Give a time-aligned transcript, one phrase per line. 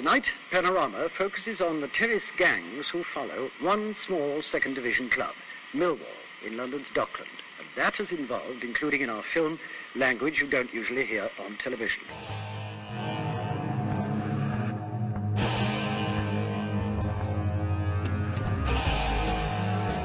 [0.00, 5.34] Tonight, Panorama focuses on the terrace gangs who follow one small second division club,
[5.74, 6.00] Millwall,
[6.42, 7.28] in London's Dockland.
[7.58, 9.60] And that has involved, including in our film,
[9.94, 12.02] language you don't usually hear on television.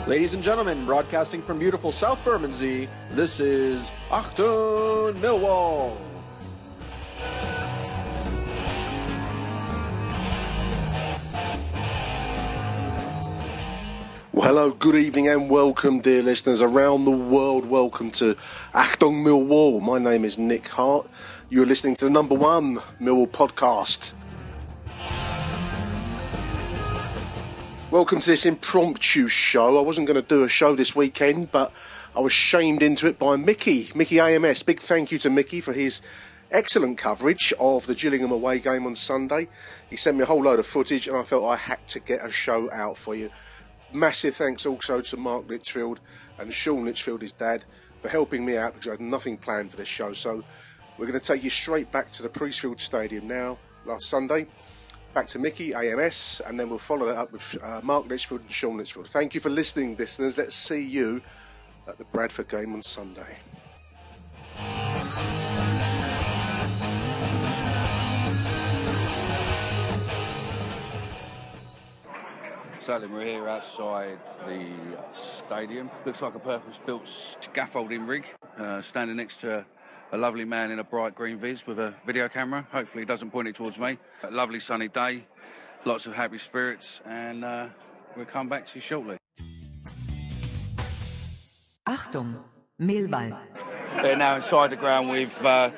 [0.07, 5.95] Ladies and gentlemen, broadcasting from beautiful South Bermondsey, this is Achtung Millwall.
[14.35, 17.65] Well, hello, good evening, and welcome, dear listeners around the world.
[17.67, 18.35] Welcome to
[18.73, 19.81] Achtung Millwall.
[19.81, 21.07] My name is Nick Hart.
[21.47, 24.13] You're listening to the number one Millwall podcast.
[27.89, 29.77] Welcome to this impromptu show.
[29.77, 31.71] I wasn't going to do a show this weekend, but
[32.13, 34.63] I was shamed into it by Mickey, Mickey AMS.
[34.63, 36.01] Big thank you to Mickey for his
[36.51, 39.47] excellent coverage of the Gillingham away game on Sunday.
[39.89, 42.21] He sent me a whole load of footage, and I felt I had to get
[42.21, 43.29] a show out for you.
[43.95, 46.01] Massive thanks also to Mark Litchfield
[46.37, 47.63] and Sean Litchfield, his dad,
[48.01, 50.11] for helping me out because I had nothing planned for this show.
[50.11, 50.43] So
[50.97, 54.47] we're going to take you straight back to the Priestfield Stadium now, last Sunday.
[55.13, 58.51] Back to Mickey, AMS, and then we'll follow that up with uh, Mark Litchfield and
[58.51, 59.07] Sean Litchfield.
[59.07, 60.37] Thank you for listening, listeners.
[60.37, 61.21] Let's see you
[61.87, 63.37] at the Bradford game on Sunday.
[72.85, 74.63] Sadly, we're here outside the
[75.11, 75.89] stadium.
[76.05, 78.27] Looks like a purpose-built scaffolding rig,
[78.59, 79.65] uh, standing next to
[80.11, 82.67] a lovely man in a bright green viz with a video camera.
[82.71, 83.97] Hopefully, he doesn't point it towards me.
[84.21, 85.25] A lovely sunny day,
[85.83, 87.69] lots of happy spirits, and uh,
[88.15, 89.17] we'll come back to you shortly.
[91.89, 92.35] Achtung,
[92.79, 93.35] Millwall.
[94.03, 95.71] They're now inside the ground with uh,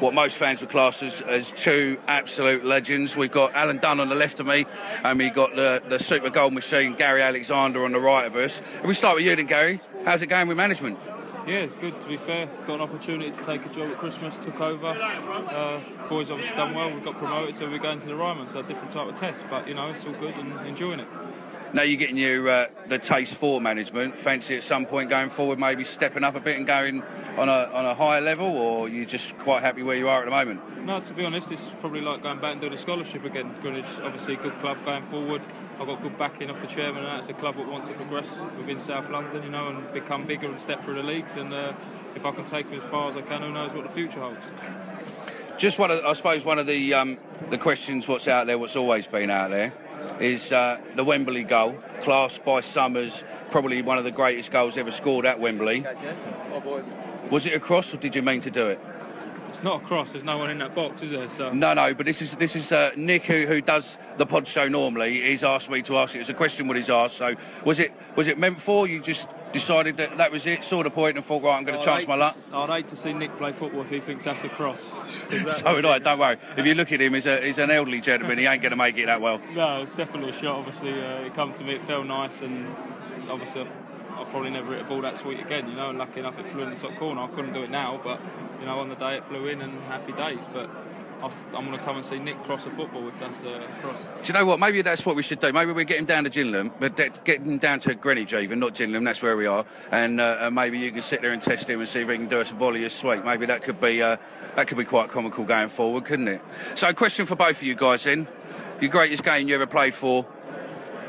[0.00, 3.16] what most fans would class as, as two absolute legends.
[3.16, 4.66] We've got Alan Dunn on the left of me,
[5.04, 8.60] and we've got the, the super goal machine, Gary Alexander, on the right of us.
[8.60, 10.98] If we start with you then, Gary, how's it going with management?
[11.46, 12.46] Yeah, it's good to be fair.
[12.66, 14.88] Got an opportunity to take a job at Christmas, took over.
[14.88, 18.60] Uh, boys obviously done well, we got promoted, so we're going to the Ryman, so
[18.60, 21.08] a different type of test, but you know, it's all good and enjoying it.
[21.72, 24.18] Now you're getting your uh, the taste for management.
[24.18, 27.02] Fancy at some point going forward, maybe stepping up a bit and going
[27.38, 30.24] on a on a higher level, or you just quite happy where you are at
[30.24, 30.84] the moment?
[30.84, 33.54] No, to be honest, it's probably like going back and doing a scholarship again.
[33.60, 35.42] Greenwich, obviously, a good club going forward.
[35.78, 37.18] I've got good backing off the chairman, and that.
[37.20, 40.48] it's a club that wants to progress within South London, you know, and become bigger
[40.48, 41.36] and step through the leagues.
[41.36, 41.72] And uh,
[42.16, 44.20] if I can take it as far as I can, who knows what the future
[44.20, 44.50] holds?
[45.56, 47.18] Just one, of, I suppose, one of the um,
[47.50, 49.72] the questions what's out there, what's always been out there,
[50.20, 51.72] is uh, the Wembley goal,
[52.02, 55.84] classed by Summers, probably one of the greatest goals ever scored at Wembley.
[57.30, 58.80] Was it a cross, or did you mean to do it?
[59.48, 60.12] It's not a cross.
[60.12, 61.28] There's no one in that box, is there?
[61.28, 64.46] So No, no, but this is this is uh, Nick who, who does the pod
[64.46, 65.22] show normally.
[65.22, 66.20] He's asked me to ask it.
[66.20, 67.16] It's a question what he's asked.
[67.16, 67.34] So
[67.64, 69.02] was it was it meant for you?
[69.02, 71.84] Just decided that that was it, saw the point, and thought, right, I'm going to
[71.84, 72.36] chance my luck.
[72.52, 74.98] I'd hate to see Nick play football if he thinks that's a cross.
[75.30, 75.98] That- So would I.
[75.98, 76.36] Don't worry.
[76.56, 78.38] If you look at him, he's a he's an elderly gentleman.
[78.38, 79.40] He ain't going to make it that well.
[79.52, 80.56] No, it's definitely a shot.
[80.56, 82.66] Obviously, uh, it come to me, it felt nice, and
[83.28, 83.72] obviously, I've,
[84.16, 85.68] I'll probably never hit a ball that sweet again.
[85.68, 87.22] You know, and lucky enough, it flew in the top corner.
[87.22, 88.20] I couldn't do it now, but
[88.60, 90.46] you know, on the day it flew in, and happy days.
[90.52, 90.70] But
[91.22, 94.06] I'm going to come and see Nick cross a football if that's a cross.
[94.22, 94.58] Do you know what?
[94.58, 95.52] Maybe that's what we should do.
[95.52, 98.58] Maybe we get him down to Gillingham, but de- get him down to Greenwich even,
[98.58, 99.04] not Gillingham.
[99.04, 99.64] That's where we are.
[99.90, 102.16] And, uh, and maybe you can sit there and test him and see if he
[102.16, 103.24] can do us a volley of sweet.
[103.24, 104.16] Maybe that could be uh,
[104.56, 106.40] that could be quite comical going forward, couldn't it?
[106.74, 108.26] So, question for both of you guys then:
[108.80, 110.26] your greatest game you ever played for,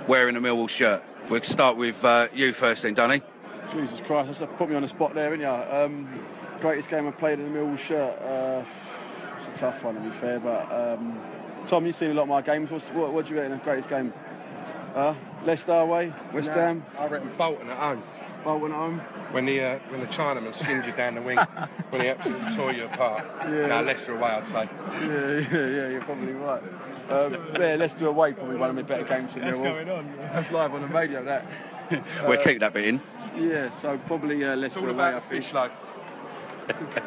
[0.07, 1.03] wearing a Millwall shirt.
[1.29, 3.21] We'll start with uh, you first, then, Dunny.
[3.71, 5.85] Jesus Christ, that's put me on the spot there, innit ya?
[5.85, 6.07] Um,
[6.59, 8.19] greatest game I played in the Millwall shirt.
[9.51, 10.39] Uh, a tough one to be fair.
[10.39, 11.19] But um,
[11.67, 12.71] Tom, you've seen a lot of my games.
[12.71, 14.13] What's, what, what do you get in the greatest game?
[14.95, 18.03] Uh, Leicester away, West No, Ham, I reckon Bolton at home.
[18.43, 18.99] Bolton at home.
[19.31, 21.37] When the uh, when the Chinaman skinned you down the wing,
[21.89, 23.23] when he absolutely tore you apart.
[23.45, 23.67] Yeah.
[23.67, 24.67] No, Leicester away, I'd say.
[24.67, 25.07] Yeah,
[25.51, 26.61] yeah, yeah, you're probably right.
[27.09, 29.97] Um, yeah, Leicester away, probably one of my better games for Millwall.
[29.97, 30.13] on?
[30.17, 31.45] That's live on the radio, that.
[32.27, 33.01] we'll keep that bit in.
[33.37, 35.43] Yeah, so probably uh, Leicester all away, I about think.
[35.43, 35.71] fish, like.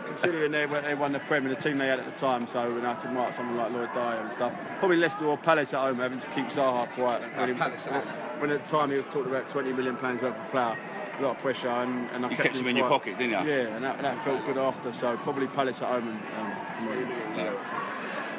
[0.07, 2.47] Considering they, won- they won the Prem and the team they had at the time,
[2.47, 4.53] so we had to mark someone like Lloyd Dyer and stuff.
[4.79, 7.23] Probably Leicester or Palace at home, having to keep Zaha quiet.
[7.37, 8.41] when, he- Palace at home.
[8.41, 10.77] when at the time he was talking about 20 million pounds worth of player,
[11.19, 13.47] a lot of pressure, and, and I You kept kept him in your pocket, didn't
[13.47, 13.53] you?
[13.53, 14.93] Yeah, and that, that felt good after.
[14.93, 17.49] So probably Palace at home and.
[17.49, 17.57] Um,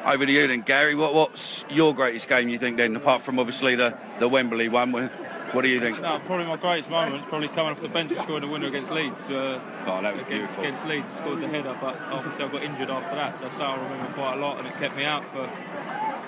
[0.06, 0.94] Over to you then, Gary.
[0.94, 4.91] What, what's your greatest game you think then, apart from obviously the, the Wembley one?
[5.56, 6.02] What do you think?
[6.02, 8.68] No, probably my greatest moment is probably coming off the bench and scoring the winner
[8.68, 9.30] against Leeds.
[9.30, 10.63] Uh, Oh, that was against, beautiful.
[10.66, 13.60] Against Leeds, I scored the header, but obviously I got injured after that, so that's
[13.62, 15.48] I remember quite a lot, and it kept me out for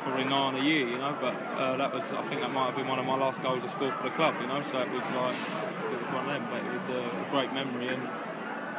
[0.05, 1.13] probably nine a year, you know.
[1.19, 3.65] But uh, that was, I think, that might have been one of my last goals
[3.65, 4.61] I scored for the club, you know.
[4.61, 7.51] So it was like, it was one of them, but it was a, a great
[7.51, 8.07] memory and.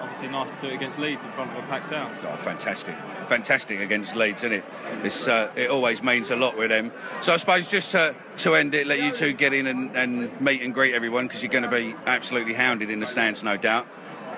[0.08, 2.24] Obviously, nice to do it against Leeds in front of a packed house.
[2.24, 4.64] Oh, fantastic, fantastic against Leeds, isn't it?
[5.04, 6.92] It's uh, it always means a lot with them.
[7.20, 10.40] So I suppose just to, to end it, let you two get in and, and
[10.40, 13.58] meet and greet everyone because you're going to be absolutely hounded in the stands, no
[13.58, 13.86] doubt.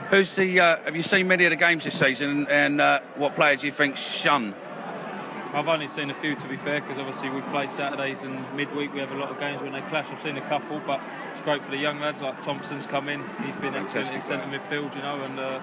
[0.08, 0.58] Who's the?
[0.58, 3.64] Uh, have you seen many of the games this season, and uh, what player do
[3.64, 4.56] you think shun?
[5.52, 8.94] I've only seen a few to be fair, because obviously we play Saturdays and midweek
[8.94, 10.06] we have a lot of games when they clash.
[10.10, 11.00] I've seen a couple, but
[11.32, 13.20] it's great for the young lads like Thompson's come in.
[13.44, 15.58] He's been excellent in Fantastic centre midfield, you know, and uh,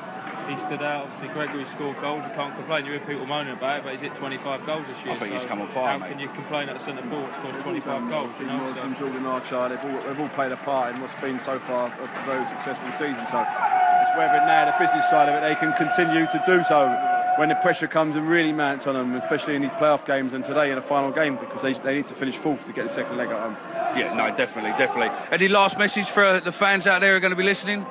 [0.47, 1.03] he stood out.
[1.03, 2.25] Obviously, Gregory scored goals.
[2.25, 2.85] You can't complain.
[2.85, 5.13] You hear people moaning about it, but he's hit 25 goals this year.
[5.13, 6.11] I think so he's come on fire, How mate.
[6.11, 8.31] can you complain that a centre forward scores 25 goals?
[8.39, 8.93] You know, so.
[8.93, 12.07] Jordan Archer, they've all, they've all played a part in what's been so far a
[12.25, 13.23] very successful season.
[13.31, 16.91] So it's whether now the business side of it they can continue to do so
[17.37, 20.43] when the pressure comes and really mounts on them, especially in these playoff games and
[20.43, 22.89] today in a final game because they, they need to finish fourth to get the
[22.89, 23.57] second leg at home.
[23.97, 25.15] Yeah, no, definitely, definitely.
[25.31, 27.85] Any last message for the fans out there who are going to be listening?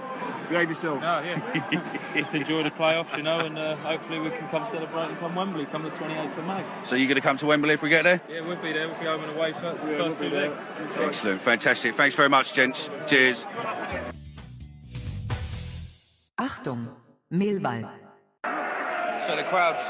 [0.48, 1.02] Behave yourselves.
[1.04, 1.98] Oh, yeah.
[2.14, 5.34] Just enjoy the playoffs, you know, and uh, hopefully we can come celebrate and come
[5.34, 6.64] Wembley come the 28th of May.
[6.84, 8.20] So you're going to come to Wembley if we get there?
[8.30, 8.86] Yeah, we'll be there.
[8.86, 10.70] We'll be home and away for the first two legs.
[10.98, 11.94] Excellent, fantastic.
[11.94, 12.90] Thanks very much, gents.
[13.06, 13.46] Cheers.
[16.38, 16.88] Achtung,
[17.32, 18.05] Millwall.
[19.26, 19.82] So the crowd's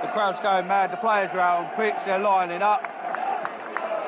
[0.00, 0.90] the crowd's going mad.
[0.90, 2.06] The players are out on pitch.
[2.06, 2.86] They're lining up.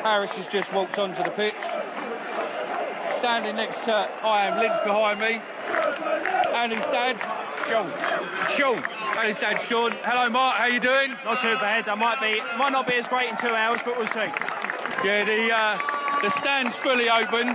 [0.03, 1.55] Harris has just walked onto the pitch.
[3.11, 5.43] Standing next to I am Lynch behind me,
[6.57, 7.21] and his dad
[7.69, 7.93] Sean.
[8.49, 8.83] Sean.
[9.19, 9.93] And his dad Sean.
[10.03, 10.57] Hello, Mark.
[10.57, 11.11] How you doing?
[11.27, 11.87] Not too bad.
[11.87, 14.33] I might be, might not be as great in two hours, but we'll see.
[15.05, 17.55] Yeah, the uh, the stand's fully open.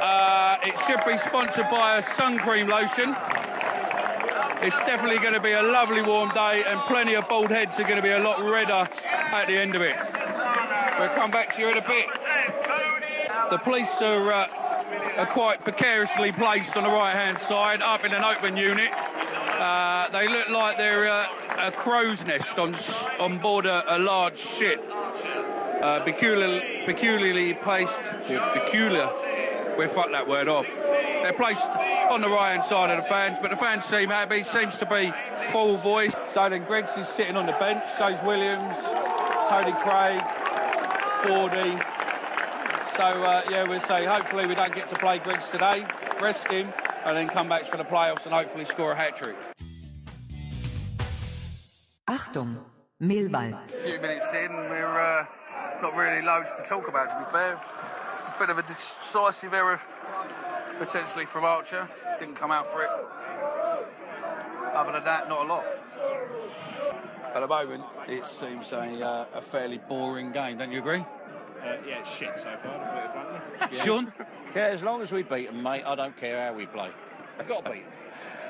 [0.00, 3.14] Uh, it should be sponsored by a sun cream lotion.
[4.60, 7.84] It's definitely going to be a lovely warm day, and plenty of bald heads are
[7.84, 8.88] going to be a lot redder
[9.32, 9.96] at the end of it.
[10.98, 12.06] We'll come back to you in a bit.
[13.50, 14.48] The police are, uh,
[15.18, 18.90] are quite precariously placed on the right-hand side, up in an open unit.
[18.92, 21.26] Uh, they look like they're uh,
[21.60, 22.74] a crow's nest on
[23.18, 24.84] on board a, a large ship
[25.82, 29.08] uh, peculiarly, peculiarly placed, peculiar,
[29.76, 30.66] we'll fuck that word off.
[31.28, 31.70] They're placed
[32.10, 34.86] on the right hand side of the fans, but the fans seem happy, seems to
[34.86, 35.12] be
[35.52, 36.16] full voice.
[36.26, 38.90] So then Greggs is sitting on the bench, so's Williams,
[39.46, 40.22] Tony Craig,
[41.20, 41.76] Fordy.
[42.96, 45.84] So uh, yeah, we'll say hopefully we don't get to play Greggs today,
[46.18, 46.72] rest him,
[47.04, 49.36] and then come back for the playoffs and hopefully score a hat trick.
[52.08, 52.56] Achtung,
[53.02, 53.52] Millwall.
[53.52, 55.26] A few minutes in, we're uh,
[55.82, 57.60] not really loads to talk about, to be fair.
[58.38, 59.78] Bit of a decisive error,
[60.78, 61.88] potentially from Archer.
[62.18, 62.88] Didn't come out for it.
[64.74, 65.64] Other than that, not a lot.
[67.34, 70.58] At the moment, it seems a, uh, a fairly boring game.
[70.58, 71.00] Don't you agree?
[71.00, 72.78] Uh, yeah, it's shit so far.
[72.78, 73.78] to put it bluntly.
[73.84, 74.12] Sean?
[74.54, 76.90] Yeah, as long as we beat them, mate, I don't care how we play.
[77.38, 77.92] We've got to beat them.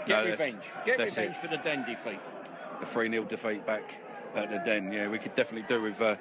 [0.07, 0.71] Get No, revenge.
[0.85, 1.37] Get revenge it.
[1.37, 2.21] for the Den defeat.
[2.81, 4.01] The 3 0 defeat back
[4.37, 4.93] at the Den.
[4.93, 6.17] Yeah, we could definitely do with uh,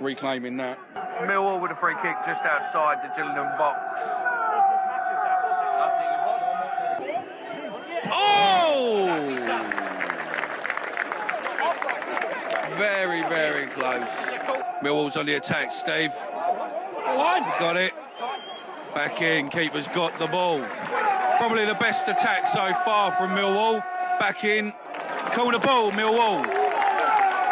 [0.00, 0.78] reclaiming that.
[1.22, 4.24] Millwall with a free kick just outside the Gillingham box.
[8.14, 9.38] Oh!
[12.76, 14.38] Very, very close.
[14.82, 16.12] Millwall's on the attack, Steve.
[16.12, 17.42] One.
[17.58, 17.92] Got it.
[18.94, 20.60] Back in, keeper's got the ball.
[21.38, 23.80] Probably the best attack so far from Millwall.
[24.18, 24.72] Back in,
[25.32, 26.44] corner ball, Millwall.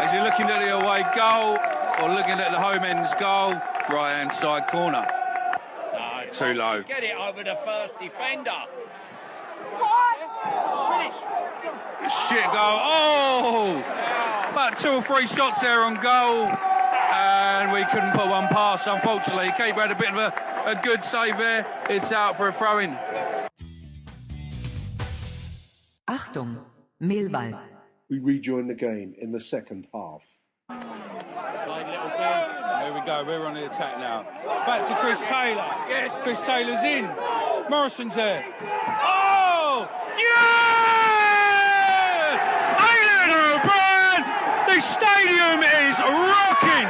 [0.05, 1.59] Is he looking at the away goal
[2.01, 3.53] or looking at the home end's goal?
[3.91, 5.07] Right hand side corner.
[5.93, 6.83] No, Too low.
[6.83, 8.51] Get it over the first defender.
[10.89, 11.17] Finish.
[12.29, 12.79] Shit goal.
[12.81, 14.30] Oh!
[14.51, 16.49] About two or three shots there on goal.
[17.13, 19.51] And we couldn't put one past, unfortunately.
[19.57, 20.33] Keeper had a bit of a,
[20.67, 21.67] a good save there.
[21.89, 22.97] It's out for a throw in.
[26.09, 26.59] Achtung,
[27.01, 27.59] Millwall.
[28.09, 30.25] We rejoin the game in the second half.
[30.69, 30.79] Here
[32.95, 33.25] we go.
[33.27, 34.25] We're on the attack now.
[34.67, 35.65] Back to Chris Taylor.
[35.89, 36.21] Yes.
[36.23, 37.09] Chris Taylor's in.
[37.71, 38.45] Morrison's there.
[38.63, 39.89] Oh!
[40.19, 40.51] Yeah!
[42.89, 44.23] Aiden O'Brien!
[44.81, 46.89] The stadium is rocking.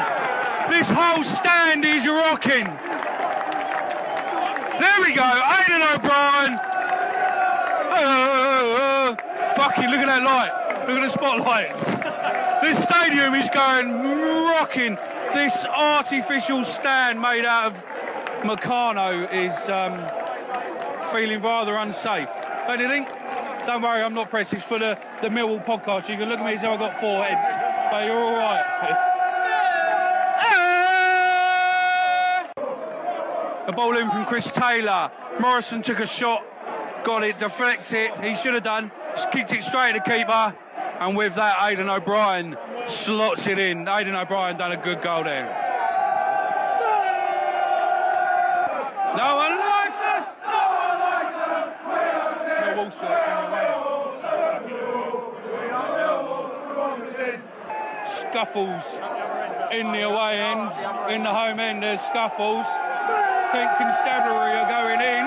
[0.71, 2.63] This whole stand is rocking.
[4.79, 5.27] There we go.
[5.27, 6.55] Aiden O'Brien.
[7.91, 9.17] Uh,
[9.57, 10.53] fucking look at that light.
[10.87, 11.91] Look at the spotlights.
[12.63, 14.97] This stadium is going rocking.
[15.35, 17.85] This artificial stand made out of
[18.45, 19.99] Meccano is um,
[21.07, 22.31] feeling rather unsafe.
[22.69, 23.09] Don't?
[23.67, 24.55] Don't worry, I'm not pressed.
[24.55, 26.09] It's for the, the Millwall podcast.
[26.09, 27.47] You can look at me as though I've got four heads,
[27.91, 29.07] but you're all right.
[33.81, 35.11] Ball in from Chris Taylor.
[35.41, 36.45] Morrison took a shot,
[37.03, 38.11] got it, deflected.
[38.11, 38.23] It.
[38.23, 38.93] He should have done.
[39.13, 40.55] Just kicked it straight at the keeper.
[40.99, 43.87] And with that, Aiden O'Brien slots it in.
[43.87, 45.47] Aiden O'Brien done a good goal there.
[49.17, 50.37] No one likes us!
[50.45, 51.69] No one likes us!
[52.61, 53.61] Millwall shirts in the way.
[58.41, 58.97] Scuffles
[59.71, 60.73] in the away end.
[61.13, 62.65] In the home end, there's scuffles.
[63.53, 65.27] Kent Constabulary are going in.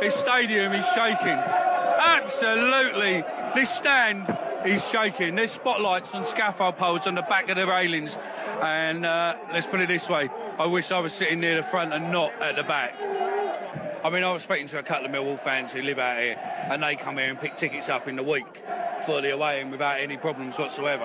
[0.00, 1.38] This stadium is shaking.
[2.16, 3.22] Absolutely.
[3.54, 4.34] This stand
[4.64, 5.34] is shaking.
[5.34, 8.16] There's spotlights on scaffold poles on the back of the railings.
[8.62, 11.92] And uh, let's put it this way I wish I was sitting near the front
[11.92, 12.94] and not at the back.
[14.08, 16.40] I mean, I was speaking to a couple of Millwall fans who live out here,
[16.70, 18.62] and they come here and pick tickets up in the week
[19.04, 21.04] for away and without any problems whatsoever.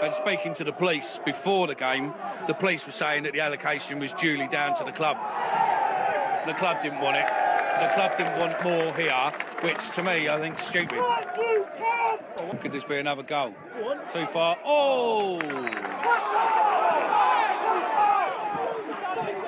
[0.00, 2.14] And speaking to the police before the game,
[2.46, 5.16] the police were saying that the allocation was duly down to the club.
[6.46, 7.26] The club didn't want it.
[7.26, 9.32] The club didn't want more here,
[9.62, 11.02] which to me I think is stupid.
[12.60, 13.52] Could this be another goal?
[14.12, 14.56] Too far.
[14.64, 15.40] Oh!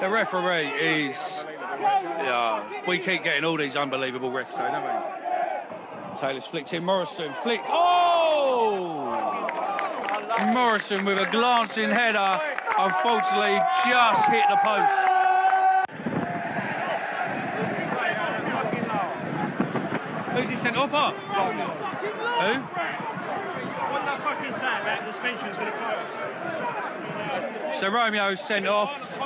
[0.01, 1.47] The referee is.
[2.29, 4.91] Yeah, we keep getting all these unbelievable refs, though, don't we?
[6.15, 6.85] Taylor's flicked in.
[6.85, 7.65] Morrison flicked.
[7.69, 9.15] Oh!
[10.53, 12.39] Morrison with a glancing header,
[12.79, 15.09] unfortunately, just hit the post.
[20.37, 21.15] Who's he sent off at?
[21.15, 22.61] Who?
[23.91, 26.15] What did I fucking say about suspensions for the players?
[27.79, 29.19] So Romeo sent off.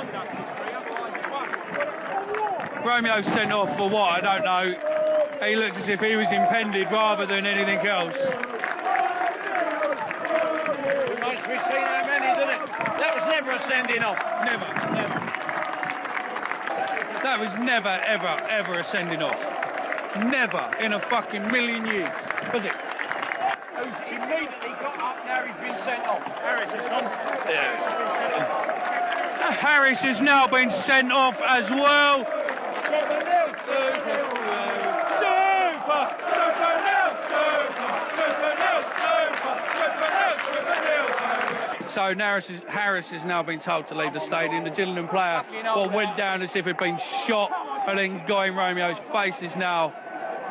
[2.85, 4.23] Romeo's sent off for what?
[4.23, 4.73] I don't know.
[5.45, 8.29] He looked as if he was impended rather than anything else.
[11.19, 12.67] Nice we've seen how many, doesn't it?
[12.99, 14.19] That was never a sending off.
[14.45, 15.19] Never, never.
[17.23, 20.15] That was never, ever, ever a sending off.
[20.17, 22.75] Never in a fucking million years, was it?
[22.75, 26.39] Who's immediately got up now he's been sent off.
[26.41, 27.03] Harris has gone.
[29.63, 32.42] Harris has now been sent off as well.
[41.93, 44.63] So Harris, is, Harris has now been told to leave the stadium.
[44.63, 47.51] The Gillingham player well, went down as if he'd been shot,
[47.87, 49.89] and then Guy Romeo's face is now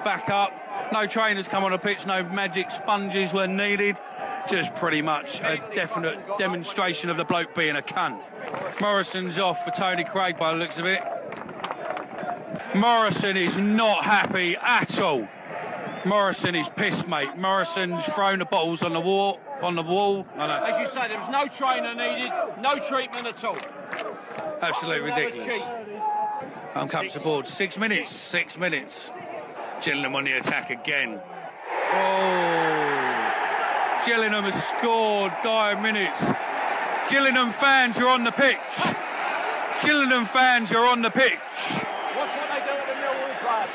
[0.05, 0.57] back up.
[0.93, 3.99] No trainers come on the pitch, no magic sponges were needed.
[4.49, 8.21] Just pretty much a definite demonstration of the bloke being a cunt.
[8.81, 11.03] Morrison's off for Tony Craig by the looks of it.
[12.77, 15.27] Morrison is not happy at all.
[16.05, 17.37] Morrison is pissed, mate.
[17.37, 19.41] Morrison's thrown the bottles on the wall.
[19.63, 20.27] On the wall.
[20.37, 23.57] As you say, there was no trainer needed, no treatment at all.
[24.61, 25.69] Absolutely ridiculous.
[26.75, 27.47] Home comes aboard.
[27.47, 28.11] Six minutes.
[28.11, 29.13] Six minutes.
[29.83, 31.21] Gillingham on the attack again.
[31.95, 32.43] Oh.
[34.07, 36.33] Gillingham has scored dire minutes.
[37.11, 38.57] Gillingham fans you're on the pitch.
[39.85, 41.33] Gillingham fans you're on the pitch.
[41.33, 43.71] Watch what they do with the Millwall players.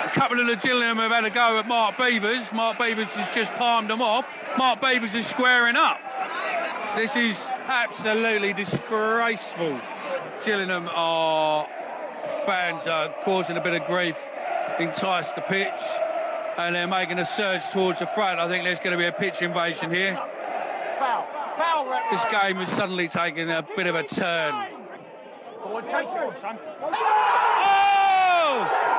[0.00, 2.52] A couple of the Gillingham have had a go at Mark Beevers.
[2.52, 4.54] Mark Beevers has just palmed them off.
[4.58, 5.98] Mark Beevers is squaring up.
[6.96, 9.80] This is absolutely disgraceful.
[10.44, 11.66] Gillingham are
[12.44, 14.28] fans are causing a bit of grief,
[14.78, 15.80] enticed the pitch,
[16.58, 18.38] and they're making a surge towards the front.
[18.38, 20.20] I think there's going to be a pitch invasion here.
[20.98, 21.26] Foul.
[21.56, 22.10] Foul, referee.
[22.10, 24.68] This game has suddenly taken a bit of a turn.
[25.62, 26.58] Go on, chase it on, son.
[26.82, 28.91] Oh!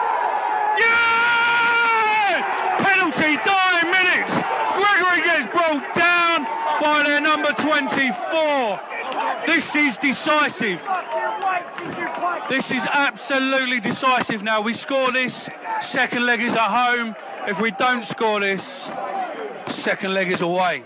[3.15, 3.23] Yeah!
[3.23, 4.35] Penalty, dying minutes.
[4.75, 6.43] Gregory gets brought down
[6.81, 8.79] by their number 24.
[9.45, 10.87] This is decisive.
[12.49, 14.61] This is absolutely decisive now.
[14.61, 15.49] We score this,
[15.81, 17.15] second leg is at home.
[17.47, 18.91] If we don't score this,
[19.67, 20.83] second leg is away.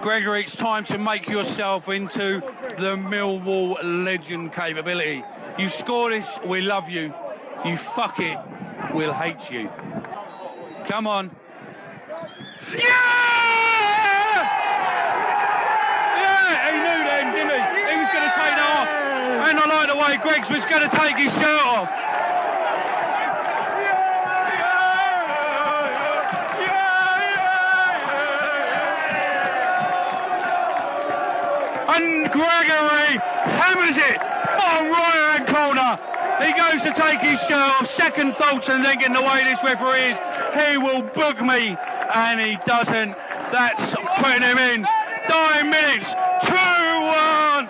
[0.00, 2.40] Gregory, it's time to make yourself into
[2.78, 5.22] the Millwall legend capability.
[5.58, 7.14] You score this, we love you.
[7.64, 8.38] You fuck it,
[8.92, 9.70] we'll hate you.
[10.84, 11.30] Come on.
[12.76, 12.88] Yeah!
[16.18, 17.60] Yeah, he knew then, didn't he?
[17.90, 18.88] He was going to take that off.
[19.48, 21.88] And I like the way Greggs was going to take his shirt off.
[31.94, 33.20] And Gregory
[33.60, 35.98] hammers it on right hand corner.
[36.44, 37.86] He goes to take his shirt off.
[37.86, 40.18] Second thoughts and thinking the way this referee is,
[40.54, 41.76] he will book me.
[42.14, 43.16] And he doesn't.
[43.50, 44.86] That's putting him in.
[45.28, 46.14] Nine minutes.
[46.44, 47.68] 2 1.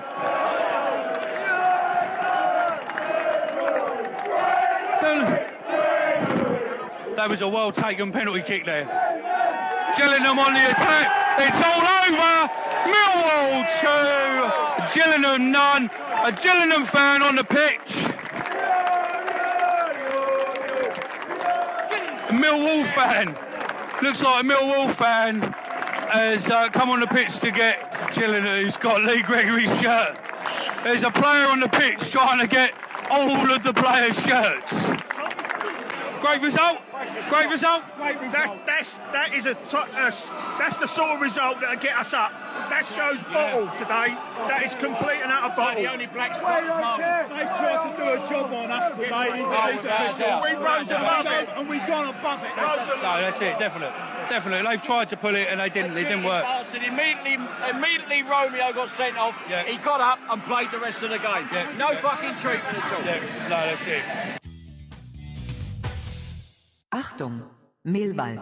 [7.17, 8.85] That was a well taken penalty kick there.
[9.97, 11.09] Gillingham on the attack.
[11.39, 12.51] It's all over.
[12.91, 13.63] Millwall
[14.93, 14.99] 2.
[14.99, 15.91] Gillingham none.
[16.25, 18.12] A Gillingham fan on the pitch.
[22.43, 23.29] Millwall fan.
[24.03, 25.41] Looks like a Millwall fan
[26.11, 30.19] has uh, come on the pitch to get Gillingham who's got Lee Gregory's shirt.
[30.83, 32.75] There's a player on the pitch trying to get
[33.11, 34.89] all of the players' shirts.
[36.21, 36.79] Great result.
[37.29, 37.83] Great result.
[37.99, 40.11] That, that's that is a to- uh,
[40.59, 42.33] that's the sort of result that'll get us up.
[42.71, 44.15] That shows bottle today.
[44.49, 45.83] That is complete and utter bottle.
[45.83, 49.43] The only black spot is They've tried to do a job on us today.
[49.73, 50.43] These officials.
[50.45, 52.53] We rose above it, and we've gone above it.
[52.57, 53.59] No, that's it.
[53.59, 53.95] Definitely,
[54.29, 54.69] definitely.
[54.69, 55.97] They've tried to pull it and they didn't.
[55.97, 56.45] It didn't work.
[56.45, 57.39] Bastard, immediately,
[57.71, 59.43] immediately Romeo got sent off.
[59.49, 59.65] Yeah.
[59.65, 61.49] He got up and played the rest of the game.
[61.53, 61.71] Yeah.
[61.77, 63.05] No fucking treatment at all.
[63.05, 64.03] Yeah, no, that's it.
[66.93, 67.43] Achtung,
[67.87, 68.41] Millwall.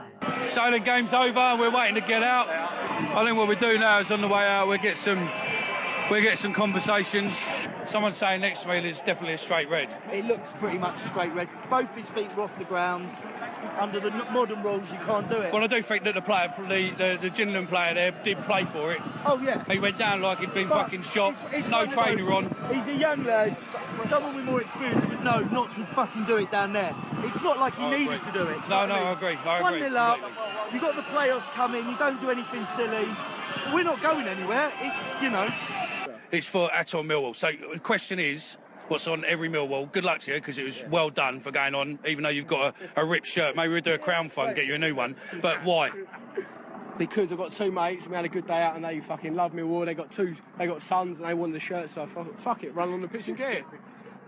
[0.51, 2.47] So the game's over we're waiting to get out.
[2.51, 5.31] I think what we do now is on the way out we get some
[6.11, 7.49] we get some conversations.
[7.85, 9.89] Someone saying next to me it's definitely a straight red.
[10.13, 11.49] It looked pretty much straight red.
[11.69, 13.11] Both his feet were off the ground.
[13.79, 15.53] Under the modern rules, you can't do it.
[15.53, 16.91] Well, I do think that the player, the
[17.21, 19.01] the, the player there, did play for it.
[19.25, 19.65] Oh yeah.
[19.65, 21.33] He went down like he'd been But fucking shot.
[21.33, 22.57] it's- it's no one trainer those- on.
[22.73, 23.59] He's a young lad.
[24.07, 26.95] Someone with more experience would know not to fucking do it down there.
[27.23, 28.33] It's not like he I needed agree.
[28.33, 28.65] to do it.
[28.65, 29.39] do No, you know no, I agree.
[29.45, 30.21] I One agree nil up.
[30.73, 31.89] You got the playoffs coming.
[31.89, 33.09] You don't do anything silly.
[33.73, 34.71] We're not going anywhere.
[34.81, 35.49] It's you know.
[36.33, 37.35] It's for Atom Millwall.
[37.35, 38.57] So the question is,
[38.89, 39.91] what's on every Millwall?
[39.91, 42.47] Good luck to you because it was well done for going on, even though you've
[42.47, 43.57] got a, a ripped shirt.
[43.57, 45.17] Maybe we'll do a crown fund, get you a new one.
[45.43, 45.91] But why?
[47.01, 49.35] because I've got two mates and we had a good day out and they fucking
[49.35, 49.87] love Millwall.
[49.87, 52.63] They got two, they got sons and they won the shirt, so I thought, fuck
[52.63, 53.65] it, run on the pitch and get it.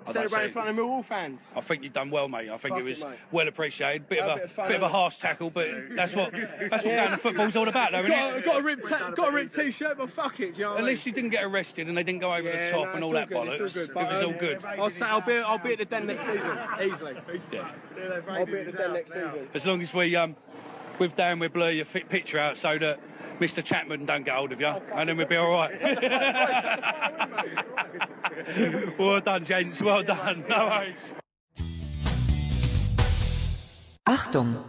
[0.06, 1.42] I Celebrate see in front of Millwall fans.
[1.56, 2.48] I think you've done well, mate.
[2.50, 4.08] I think Fuck it was it, well appreciated.
[4.08, 4.90] Bit of a a bit of fun, bit of a innit?
[4.90, 6.96] harsh tackle, but that's what that's what Yeah.
[7.06, 8.44] going to football's all about, though, isn't got, it?
[8.44, 10.76] got a ripped, ta- got a ripped t-shirt, but fuck it, do you know At
[10.76, 10.86] I mean?
[10.88, 13.04] least you didn't get arrested and they didn't go over Yeah, the top no, and
[13.04, 13.60] all it's that good, bollocks.
[13.60, 14.64] it's all good, it was all good.
[14.64, 17.14] I'll say I'll be, I'll be at the den next season, easily.
[17.52, 17.68] Yeah.
[18.28, 19.48] I'll be at the den next season.
[19.54, 20.36] As long as we um
[20.98, 23.00] with Dan we blur your fit picture out so that
[23.40, 23.64] Mr.
[23.64, 25.82] Chapman don't get hold of you, and then we'll be all right.
[28.98, 29.82] well done, gents.
[29.82, 30.44] Well done.
[30.48, 31.14] No worries.
[34.08, 34.62] Achtung,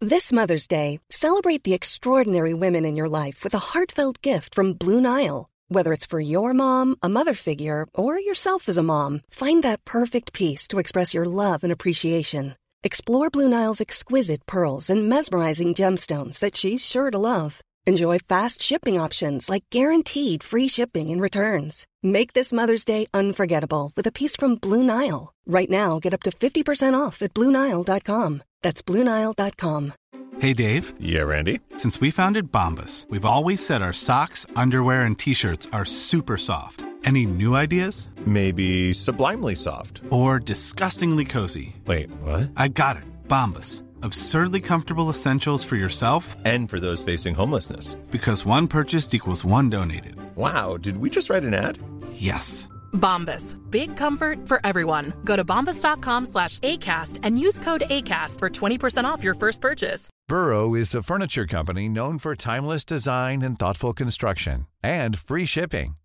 [0.00, 4.74] This Mother's Day, celebrate the extraordinary women in your life with a heartfelt gift from
[4.74, 5.48] Blue Nile.
[5.68, 9.84] Whether it's for your mom, a mother figure, or yourself as a mom, find that
[9.86, 12.54] perfect piece to express your love and appreciation.
[12.84, 17.62] Explore Blue Nile's exquisite pearls and mesmerizing gemstones that she's sure to love.
[17.86, 21.86] Enjoy fast shipping options like guaranteed free shipping and returns.
[22.02, 25.32] Make this Mother's Day unforgettable with a piece from Blue Nile.
[25.46, 28.42] Right now, get up to 50% off at BlueNile.com.
[28.60, 29.94] That's BlueNile.com.
[30.38, 30.92] Hey Dave.
[31.00, 31.60] Yeah, Randy.
[31.78, 36.36] Since we founded Bombas, we've always said our socks, underwear, and t shirts are super
[36.36, 36.84] soft.
[37.04, 38.08] Any new ideas?
[38.24, 40.00] Maybe sublimely soft.
[40.10, 41.76] Or disgustingly cozy.
[41.86, 42.50] Wait, what?
[42.56, 43.04] I got it.
[43.28, 43.82] Bombas.
[44.02, 47.94] Absurdly comfortable essentials for yourself And for those facing homelessness.
[48.10, 50.16] because one purchased equals one donated.
[50.36, 51.78] Wow, did we just write an ad?
[52.12, 52.68] Yes.
[52.94, 53.56] Bombas.
[53.70, 55.12] Big comfort for everyone.
[55.24, 60.08] Go to bombas.com slash ACAST and use code ACAST for 20% off your first purchase.
[60.28, 65.96] Burrow is a furniture company known for timeless design and thoughtful construction and free shipping,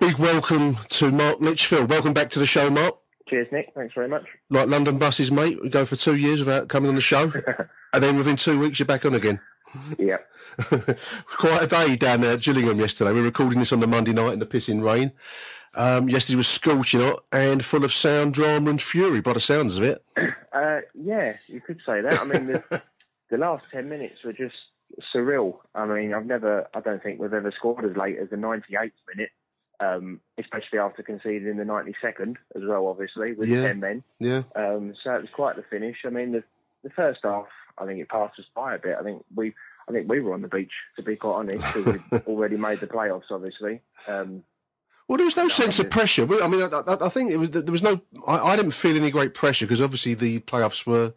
[0.00, 1.90] Big welcome to Mark Litchfield.
[1.90, 2.96] Welcome back to the show, Mark.
[3.28, 3.72] Cheers, Nick.
[3.74, 4.24] Thanks very much.
[4.48, 5.60] Like London buses, mate.
[5.62, 7.32] We go for two years without coming on the show,
[7.92, 9.40] and then within two weeks you're back on again.
[9.98, 10.18] Yeah.
[11.26, 13.12] Quite a day down there at Gillingham yesterday.
[13.12, 15.12] We were recording this on the Monday night in the pissing rain.
[15.74, 19.20] Um, yesterday was scorching hot and full of sound, drama, and fury.
[19.20, 20.02] By the sounds of it,
[20.58, 22.18] Uh, yeah, you could say that.
[22.20, 22.82] I mean, the,
[23.30, 24.56] the last 10 minutes were just
[25.14, 25.58] surreal.
[25.74, 28.92] I mean, I've never, I don't think we've ever scored as late as the 98th
[29.14, 29.30] minute,
[29.80, 33.62] um, especially after conceding in the 92nd as well, obviously, with Yeah.
[33.62, 34.02] 10 men.
[34.18, 34.42] yeah.
[34.56, 35.98] Um, so it was quite the finish.
[36.04, 36.42] I mean, the,
[36.82, 37.46] the first half,
[37.78, 38.96] I think it passed us by a bit.
[38.98, 39.54] I think we,
[39.88, 42.80] I think we were on the beach, to be quite honest, because we'd already made
[42.80, 43.80] the playoffs, obviously.
[44.08, 44.42] Um,
[45.06, 46.24] Well, there was no sense of pressure.
[46.42, 48.00] I mean, I, I, I think it was there was no.
[48.26, 51.14] I, I didn't feel any great pressure because obviously the playoffs were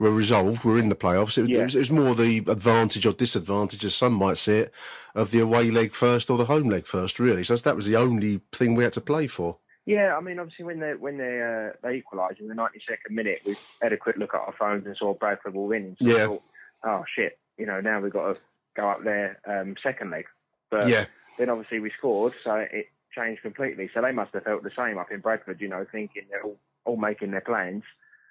[0.00, 0.64] were resolved.
[0.64, 1.38] We're in the playoffs.
[1.38, 1.58] It, was- Yeah.
[1.60, 4.74] it, was, it was more the advantage or disadvantage, as some might see it,
[5.14, 7.20] of the away leg first or the home leg first.
[7.20, 9.58] Really, so that was the only thing we had to play for.
[9.86, 13.14] Yeah, I mean, obviously when they when they uh, they equalised in the ninety second
[13.14, 15.96] minute, we had a quick look at our phones and saw Bradford were winning.
[16.02, 16.26] So Yeah.
[16.26, 16.42] thought,
[16.84, 18.40] oh shit, you know, now we've got to
[18.76, 20.26] go up there um, second leg.
[20.70, 21.06] But Yeah.
[21.38, 23.90] then obviously we scored, so it changed completely.
[23.92, 26.56] So they must have felt the same up in Bradford, you know, thinking they're all,
[26.84, 27.82] all making their plans,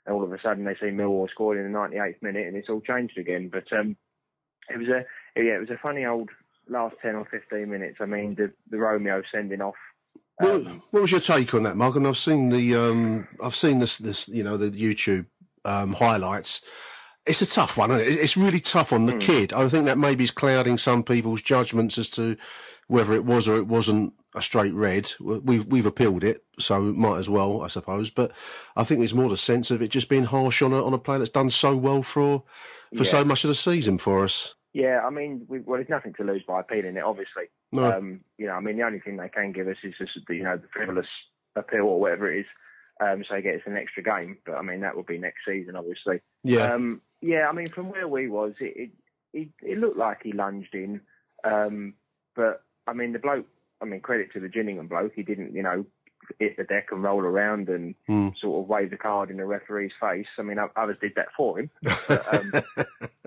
[0.06, 2.56] and all of a sudden they see Millwall scored in the ninety eighth minute, and
[2.56, 3.50] it's all changed again.
[3.50, 3.98] But um,
[4.70, 6.30] it was a yeah, it was a funny old
[6.68, 7.98] last ten or fifteen minutes.
[8.00, 9.76] I mean, the the Romeo sending off.
[10.38, 11.96] What, what was your take on that, Mark?
[11.96, 15.26] And I've seen the um, I've seen this this you know the YouTube
[15.66, 16.66] um, highlights.
[17.26, 18.20] It's a tough one, isn't it?
[18.20, 19.54] It's really tough on the kid.
[19.54, 22.38] I think that maybe is clouding some people's judgments as to
[22.88, 25.12] whether it was or it wasn't a straight red.
[25.20, 28.12] We've we've appealed it, so might as well, I suppose.
[28.12, 28.32] But
[28.76, 31.00] I think there's more the sense of it just being harsh on a on a
[31.00, 32.44] player that's done so well for
[32.96, 34.56] for so much of the season for us.
[34.74, 37.46] Yeah, I mean, we, well, there's nothing to lose by appealing it, obviously.
[37.72, 37.92] No.
[37.92, 40.36] Um, you know, I mean, the only thing they can give us is just, the,
[40.36, 41.08] you know, the frivolous
[41.56, 42.46] appeal or whatever it is.
[43.02, 45.40] Um, so they get us an extra game, but I mean, that would be next
[45.48, 46.20] season, obviously.
[46.44, 46.74] Yeah.
[46.74, 48.92] Um, yeah, I mean, from where we was, it it,
[49.34, 51.02] it, it looked like he lunged in,
[51.44, 51.96] um,
[52.36, 53.48] but I mean, the bloke.
[53.82, 55.14] I mean, credit to the Gillingham bloke.
[55.16, 55.86] He didn't, you know,
[56.38, 58.30] hit the deck and roll around and Hmm.
[58.40, 60.28] sort of wave the card in the referee's face.
[60.38, 61.70] I mean, others did that for him.
[62.08, 62.52] But, um,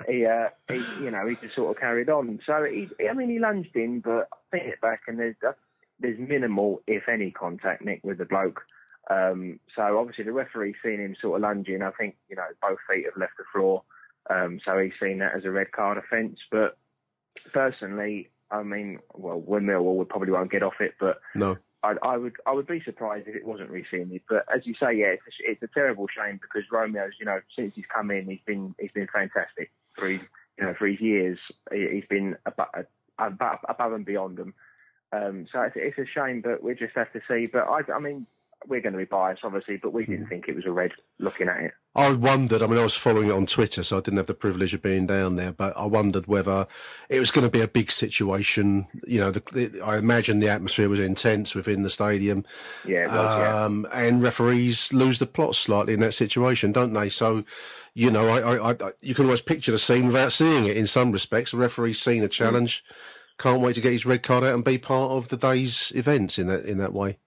[0.08, 2.40] he, uh, he, you know, he just sort of carried on.
[2.46, 5.52] So, he, I mean, he lunged in, but I think it back and there's uh,
[6.00, 8.62] there's minimal, if any, contact, Nick, with the bloke.
[9.10, 11.82] Um, so obviously the referee's seen him sort of lunging.
[11.82, 13.82] I think you know both feet have left the floor,
[14.30, 16.38] um, so he's seen that as a red card offence.
[16.50, 16.76] But
[17.52, 21.56] personally, I mean, well, Millwall we probably won't get off it, but No.
[21.82, 24.20] I, I would I would be surprised if it wasn't rescinded.
[24.28, 27.40] But as you say, yeah, it's a, it's a terrible shame because Romeo's, you know,
[27.56, 30.20] since he's come in, he's been he's been fantastic for his
[30.58, 31.38] you know for his years.
[31.72, 32.68] He- He's been above,
[33.18, 34.54] above, above and beyond them.
[35.12, 37.46] Um, so it's, it's a shame, but we just have to see.
[37.46, 38.26] But I, I mean,
[38.66, 41.48] we're going to be biased, obviously, but we didn't think it was a red looking
[41.48, 41.72] at it.
[41.94, 44.34] I wondered, I mean, I was following it on Twitter, so I didn't have the
[44.34, 46.66] privilege of being down there, but I wondered whether
[47.10, 48.86] it was going to be a big situation.
[49.06, 52.44] You know, the, the, I imagine the atmosphere was intense within the stadium.
[52.86, 53.64] Yeah, was, yeah.
[53.64, 57.10] um, And referees lose the plot slightly in that situation, don't they?
[57.10, 57.44] So,
[57.94, 60.86] you know, I, I, I, you can almost picture the scene without seeing it in
[60.86, 61.52] some respects.
[61.52, 62.82] A referee's seen a challenge,
[63.38, 66.38] can't wait to get his red card out and be part of the day's events
[66.38, 67.18] in that, in that way.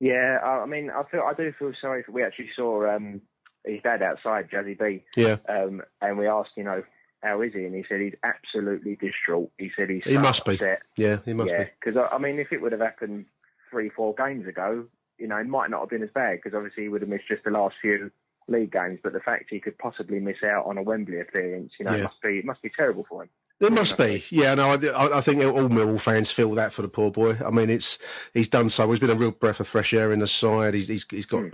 [0.00, 2.12] Yeah, I I mean, I feel I do feel sorry for.
[2.12, 3.22] We actually saw um,
[3.64, 5.04] his dad outside, Jazzie B.
[5.16, 5.36] Yeah.
[5.48, 6.82] Um, and we asked, you know,
[7.22, 7.64] how is he?
[7.64, 9.50] And he said he's absolutely distraught.
[9.58, 10.58] He said he's He must be.
[10.96, 11.70] Yeah, he must yeah, be.
[11.80, 13.26] because I, I mean, if it would have happened
[13.70, 14.86] three, four games ago,
[15.18, 17.28] you know, it might not have been as bad because obviously he would have missed
[17.28, 18.10] just the last few
[18.48, 19.00] league games.
[19.02, 22.00] But the fact he could possibly miss out on a Wembley appearance, you know, Yeah.
[22.00, 23.30] it must be it must be terrible for him.
[23.58, 24.54] It must be, yeah.
[24.54, 27.36] No, I, I- think all Millwall fans feel that for the poor boy.
[27.44, 27.98] I mean, it's
[28.34, 28.90] he's done so.
[28.90, 30.74] He's been a real breath of fresh air in the side.
[30.74, 31.44] He's he's, he's got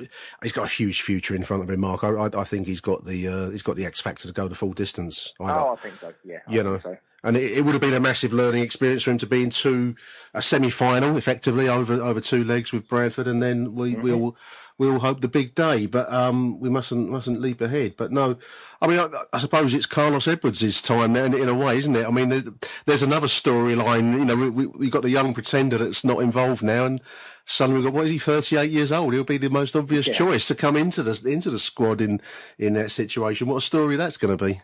[0.43, 2.03] he's got a huge future in front of him, Mark.
[2.03, 4.49] I, I, I think he's got the uh, he's got the X factor to go
[4.49, 5.33] the full distance.
[5.41, 6.13] I, oh, I think so.
[6.25, 6.97] Yeah, you know, so.
[7.25, 9.95] And it, it would have been a massive learning experience for him to be into
[10.35, 14.03] a semi-final, effectively over over two legs with Bradford, and then we Mm-hmm.
[14.03, 14.37] will
[14.79, 15.87] we all hope the big day.
[15.87, 17.95] But um, we mustn't mustn't leap ahead.
[17.97, 18.37] But no,
[18.81, 21.95] I mean, I, I suppose it's Carlos Edwards' time now, in, in a way, isn't
[21.95, 22.07] it?
[22.07, 22.49] I mean, there's,
[22.87, 24.19] there's another storyline.
[24.19, 27.01] You know, we, we we got the young pretender that's not involved now, and
[27.45, 29.13] suddenly we've got what is he, 38 years old?
[29.13, 30.15] He'll be the most obvious Yeah.
[30.15, 32.21] choice to come into the into the squad in
[32.59, 33.47] in that situation.
[33.47, 34.61] What a story that's going to be.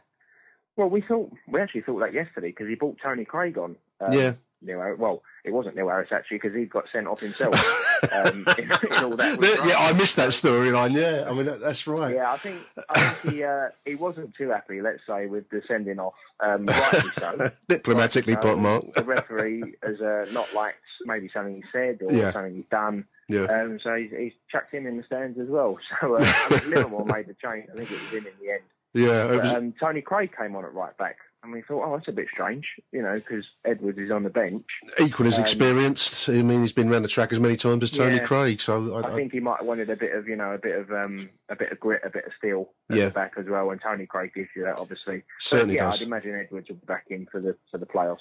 [0.79, 3.75] Well, we thought we actually thought that yesterday because he bought Tony Craig on.
[4.01, 4.33] Um, Yeah.
[4.61, 4.99] Neil Harris.
[4.99, 7.55] Well, it wasn't Neil Harris actually because he got sent off himself.
[8.13, 9.39] um, in, in all that.
[9.39, 10.93] with yeah, I missed that storyline.
[10.95, 12.15] Yeah, I mean that, that's right.
[12.15, 12.59] Yeah, I think
[12.91, 16.15] I think he uh, he wasn't too happy, let's say, with the sending off.
[16.41, 17.51] Um, rightly so.
[17.69, 18.93] Diplomatically But, um, Mark.
[18.95, 22.31] The referee has uh, not liked maybe something he said or Yeah.
[22.33, 23.05] something he's done.
[23.29, 23.45] Yeah.
[23.45, 25.79] Um, so he's, he's chucked him in the stands as well.
[26.01, 27.67] So uh, I think Livermore made the change.
[27.73, 28.63] I think it was him in the end.
[28.95, 31.17] Yeah, But, was- um, Tony Craig came on at right back.
[31.45, 34.29] And we thought, oh, that's a bit strange, you know, because Edwards is on the
[34.29, 34.67] bench.
[34.99, 36.29] equal as Um, experienced.
[36.29, 38.25] I mean, he's been around the track as many times as Tony Yeah.
[38.25, 38.61] Craig.
[38.61, 40.77] So I, I think he might have wanted a bit of, you know, a bit
[40.77, 43.05] of, um, a bit of grit, a bit of steel at Yeah.
[43.07, 43.71] the back as well.
[43.71, 45.23] And Tony Craig gives you that, obviously.
[45.39, 46.03] Certainly but, yeah, does.
[46.03, 48.19] I'd imagine Edwards will be back in for the for the playoffs.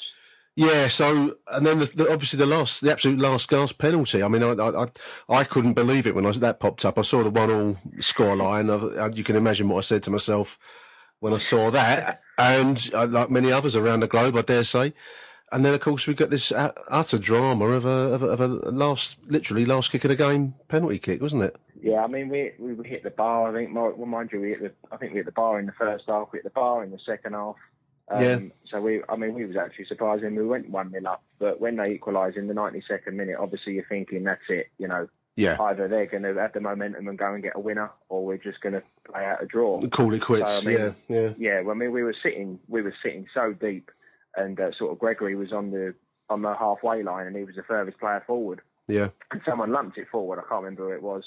[0.57, 4.23] Yeah, so and then the, the, obviously the last, the absolute last gasp penalty.
[4.23, 4.87] I mean, I I,
[5.29, 6.97] I, couldn't believe it when I, that popped up.
[6.97, 8.71] I saw the one all score line.
[8.71, 10.57] I, you can imagine what I said to myself
[11.19, 14.93] when I saw that, and uh, like many others around the globe, I dare say.
[15.51, 18.47] And then, of course, we got this utter drama of a, of a of a
[18.47, 21.55] last, literally last kick of the game penalty kick, wasn't it?
[21.79, 23.51] Yeah, I mean, we we we hit the bar.
[23.51, 24.71] I think, well, mind you, we hit the.
[24.91, 26.29] I think we hit the bar in the first half.
[26.33, 27.57] We hit the bar in the second half.
[28.09, 28.39] Um, Yeah.
[28.65, 31.23] So we, I mean, we was actually surprised when we went one nil up.
[31.39, 34.67] But when they equalised in the ninety second minute, obviously you're thinking that's it.
[34.77, 35.55] You know, Yeah.
[35.61, 38.37] either they're going to have the momentum and go and get a winner, or we're
[38.37, 39.79] just going to play out a draw.
[39.87, 40.51] Call it quits.
[40.63, 41.33] So, I mean, yeah, yeah.
[41.37, 41.61] yeah.
[41.61, 43.89] Well, I mean, we were sitting, we were sitting so deep,
[44.35, 45.93] and uh, sort of Gregory was on the
[46.29, 49.09] on the halfway line, and he was the furthest player forward Yeah.
[49.31, 50.39] and someone lumped it forward.
[50.39, 51.23] I can't remember who it was,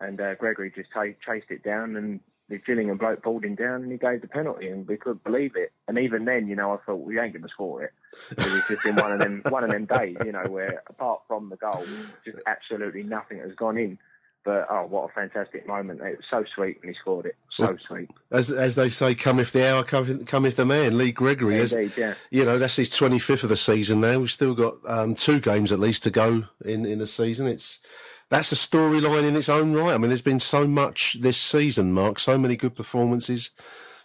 [0.00, 3.82] and uh, Gregory just ta chased it down, and the Gillingham bloke pulled him down,
[3.82, 5.72] and he gave the penalty, and we couldn't believe it.
[5.86, 7.92] And even then, you know, I thought we ain't going to score it.
[8.30, 11.22] It was just been one of them one of them days, you know, where apart
[11.28, 11.84] from the goal,
[12.24, 13.98] just absolutely nothing has gone in.
[14.44, 16.00] But oh, what a fantastic moment!
[16.00, 17.36] It was so sweet when he scored it.
[17.50, 18.10] So Well, sweet.
[18.30, 20.96] As as they say, cometh the hour, cometh, cometh the man.
[20.96, 22.14] Lee Gregory is, yeah.
[22.30, 24.20] you know, that's his twenty fifth of the season now.
[24.20, 27.46] We've still got um, two games at least to go in in the season.
[27.46, 27.82] It's
[28.30, 29.94] that's a storyline in its own right.
[29.94, 32.18] I mean, there's been so much this season, Mark.
[32.18, 33.50] So many good performances.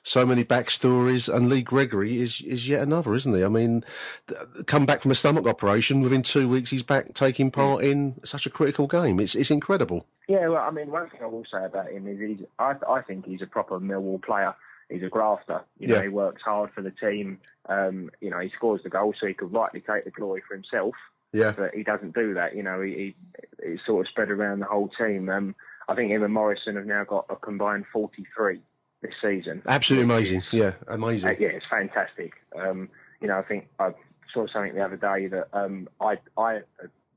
[0.05, 3.41] So many backstories, and Lee Gregory is is yet another, isn't he?
[3.41, 3.86] I mean,
[4.27, 8.15] th- come back from a stomach operation within two weeks, he's back taking part in
[8.25, 9.21] such a critical game.
[9.21, 10.05] It's it's incredible.
[10.27, 13.01] Yeah, well, I mean, one thing I will say about him is he's, I, I
[13.01, 14.53] think he's a proper Millwall player.
[14.89, 15.62] He's a grafter.
[15.79, 16.03] You know, Yeah.
[16.03, 17.39] he works hard for the team.
[17.69, 20.53] Um, you know, he scores the goal so he could rightly take the glory for
[20.53, 20.95] himself.
[21.33, 21.53] Yeah.
[21.57, 22.55] But he doesn't do that.
[22.55, 23.15] You know, he, he
[23.59, 25.29] it's sort of spread around the whole team.
[25.29, 25.55] Um,
[25.89, 28.59] I think him and Morrison have now got a combined 43
[29.01, 29.61] this season.
[29.67, 30.39] Absolutely amazing.
[30.39, 31.35] is- Yeah, uh, amazing.
[31.39, 32.33] yeah, it's fantastic.
[32.55, 32.87] Um,
[33.19, 33.93] you know, I think I
[34.33, 36.61] saw something the other day that um, I I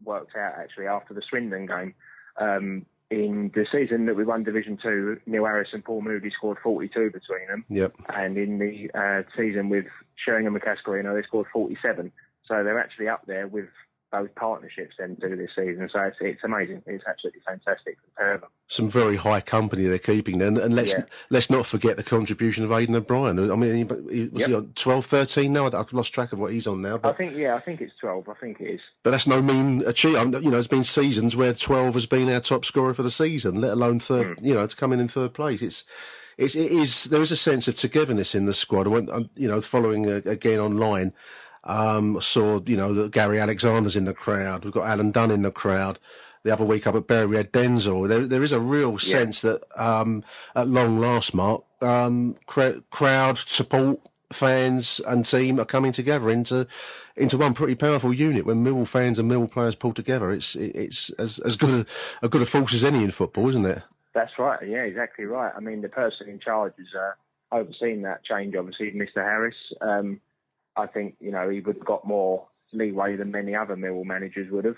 [0.04, 1.94] worked out actually after the Swindon game.
[2.38, 6.58] Um, in the season that we won Division Two, Neil Harris and Paul Moody scored
[6.58, 7.94] 42 between them, Yep.
[8.14, 12.10] and in the uh, season with Sheringham and Cascoy, you know, they scored 47.
[12.46, 13.68] So they're actually up there with
[14.20, 15.88] those partnerships then do this season.
[15.92, 16.82] So it's, it's amazing.
[16.86, 18.50] It's absolutely fantastic for pair of them.
[18.68, 21.04] some very high company they're keeping then and let's Yeah.
[21.30, 23.74] let's not forget the contribution of Aiden O'Brien I mean
[24.10, 26.98] he, was he on 12 13 now I've lost track of what he's on now
[26.98, 28.28] But, I think, yeah, I think it's 12.
[28.28, 28.80] I think it is.
[29.04, 32.40] but that's no mean achievement you know there's been seasons where 12 has been our
[32.40, 34.46] top scorer for the season let alone third Hmm.
[34.46, 35.84] you know to come in in third place it's
[36.38, 39.30] it's, it is there is a sense of togetherness in the squad I went um,
[39.36, 41.12] you know following uh, again online
[41.66, 44.64] um, I saw, you know, that Gary Alexander's in the crowd.
[44.64, 45.98] We've got Alan Dunn in the crowd.
[46.44, 48.08] The other week up at Bury, we had Denzel.
[48.08, 50.22] There, there is a real sense that, um,
[50.54, 54.00] at long last, Mark, um, cra- crowd support,
[54.32, 56.66] fans and team are coming together into
[57.16, 58.44] into one pretty powerful unit.
[58.44, 61.86] When Millwall fans and Millwall players pull together, it's it, it's as as good
[62.22, 63.82] a, a good a force as any in football, isn't it?
[64.14, 64.66] That's right.
[64.66, 65.52] Yeah, exactly right.
[65.54, 67.12] I mean, the person in charge has uh,
[67.54, 68.54] overseen that change.
[68.54, 69.16] Obviously, Mr.
[69.16, 69.54] Harris.
[69.80, 70.20] Um,
[70.76, 74.50] I think you know he would have got more leeway than many other Millwall managers
[74.50, 74.76] would have.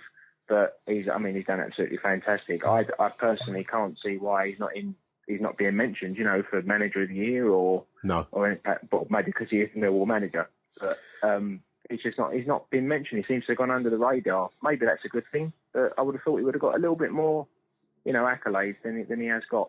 [0.48, 2.66] But he's, I mean, he's done absolutely fantastic.
[2.66, 4.94] I, I personally can't see why he's not in.
[5.26, 8.26] He's not being mentioned, you know, for manager of the year or No.
[8.32, 10.48] or uh, but maybe because he is Millwall manager.
[10.80, 12.32] But um, he's just not.
[12.32, 13.22] He's not been mentioned.
[13.22, 14.48] He seems to have gone under the radar.
[14.62, 15.52] Maybe that's a good thing.
[15.74, 17.46] But I would have thought he would have got a little bit more,
[18.06, 19.68] you know, accolades than than he has got.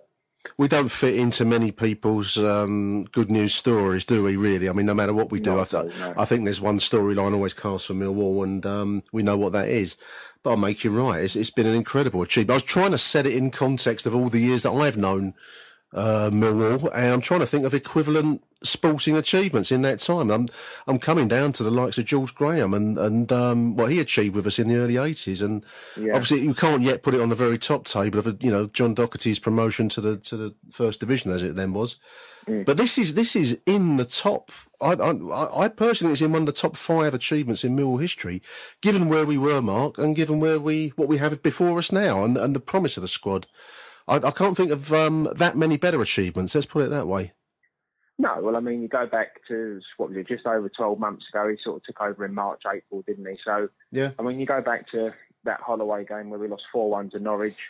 [0.58, 4.36] We don't fit into many people's um, good news stories, do we?
[4.36, 4.70] Really?
[4.70, 6.14] I mean, no matter what we do, I, th- no.
[6.18, 9.70] I think there's one storyline always cast for Millwall, and um, we know what that
[9.70, 9.98] is.
[10.44, 11.24] But I'll make you right.
[11.24, 12.52] It's, it's been an incredible achievement.
[12.52, 15.34] I was trying to set it in context of all the years that I've known
[15.94, 20.30] uh, Millwall, and I'm trying to think of equivalent sporting achievements in that time.
[20.30, 20.48] I'm
[20.86, 24.36] I'm coming down to the likes of George Graham and and um, what he achieved
[24.36, 25.64] with us in the early 80s, and
[25.98, 26.14] Yeah.
[26.14, 28.94] obviously you can't yet put it on the very top table of you know John
[28.94, 31.98] Docherty's promotion to the to the first division as it then was.
[32.66, 34.50] But this is this is in the top.
[34.82, 38.02] I, I I personally think it's in one of the top five achievements in Millwall
[38.02, 38.42] history,
[38.82, 42.24] given where we were, Mark, and given where we what we have before us now,
[42.24, 43.46] and and the promise of the squad.
[44.10, 46.56] I, I can't think of um, that many better achievements.
[46.56, 47.34] Let's put it that way.
[48.18, 51.26] No, well, I mean, you go back to what was it, just over 12 months
[51.32, 51.48] ago.
[51.48, 53.38] He sort of took over in March, April, didn't he?
[53.46, 54.12] So, Yeah.
[54.20, 55.14] I mean, you go back to
[55.46, 57.70] that Holloway game where we lost 4 1 to Norwich.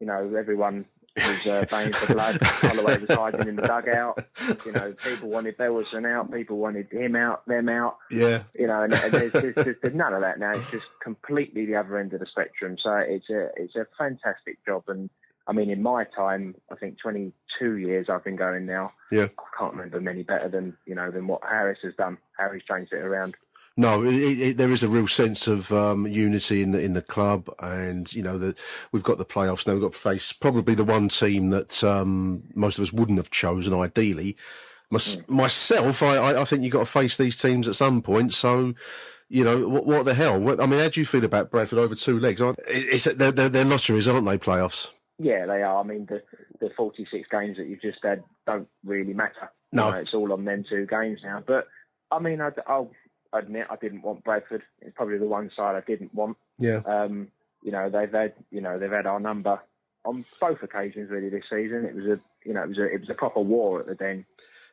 [0.00, 2.38] You know, everyone was uh, baying for blood.
[2.40, 4.24] Holloway was hiding in the dugout.
[4.64, 7.98] You know, people wanted Berylson out, people wanted him out, them out.
[8.10, 8.44] Yeah.
[8.54, 10.52] You know, and, and there's, there's, there's, there's none of that now.
[10.52, 12.78] It's just completely the other end of the spectrum.
[12.78, 14.84] So it's a it's a fantastic job.
[14.88, 15.10] And
[15.46, 18.92] I mean, in my time, I think 22 years I've been going now.
[19.10, 19.28] Yeah.
[19.38, 22.18] I can't remember many better than you know than what Harris has done.
[22.38, 23.36] Harris changed it around.
[23.76, 27.02] No, it, it, there is a real sense of um, unity in the in the
[27.02, 28.60] club, and you know that
[28.92, 29.72] we've got the playoffs now.
[29.72, 33.30] We've got to face probably the one team that um, most of us wouldn't have
[33.30, 33.72] chosen.
[33.72, 34.36] Ideally,
[34.90, 38.32] Mys- myself, I, I, I think you've got to face these teams at some point.
[38.32, 38.74] So,
[39.28, 40.38] you know, what, what the hell?
[40.38, 42.40] What, I mean, how do you feel about Bradford over two legs?
[42.40, 44.36] It- It's they're, they're, they're lotteries, aren't they?
[44.36, 44.90] Playoffs.
[45.22, 45.78] Yeah, they are.
[45.80, 46.22] I mean, the
[46.60, 49.50] the 46 games that you've just had don't really matter.
[49.70, 49.86] No.
[49.88, 51.42] You know, it's all on them two games now.
[51.46, 51.68] But
[52.10, 52.90] I mean, I, I'll
[53.32, 54.62] admit I didn't want Bradford.
[54.80, 56.38] It's probably the one side I didn't want.
[56.58, 56.80] Yeah.
[56.86, 57.28] Um,
[57.62, 59.60] you know, they've had you know they've had our number
[60.06, 61.84] on both occasions really this season.
[61.84, 63.94] It was a you know it was a it was a proper war at the
[63.94, 64.24] den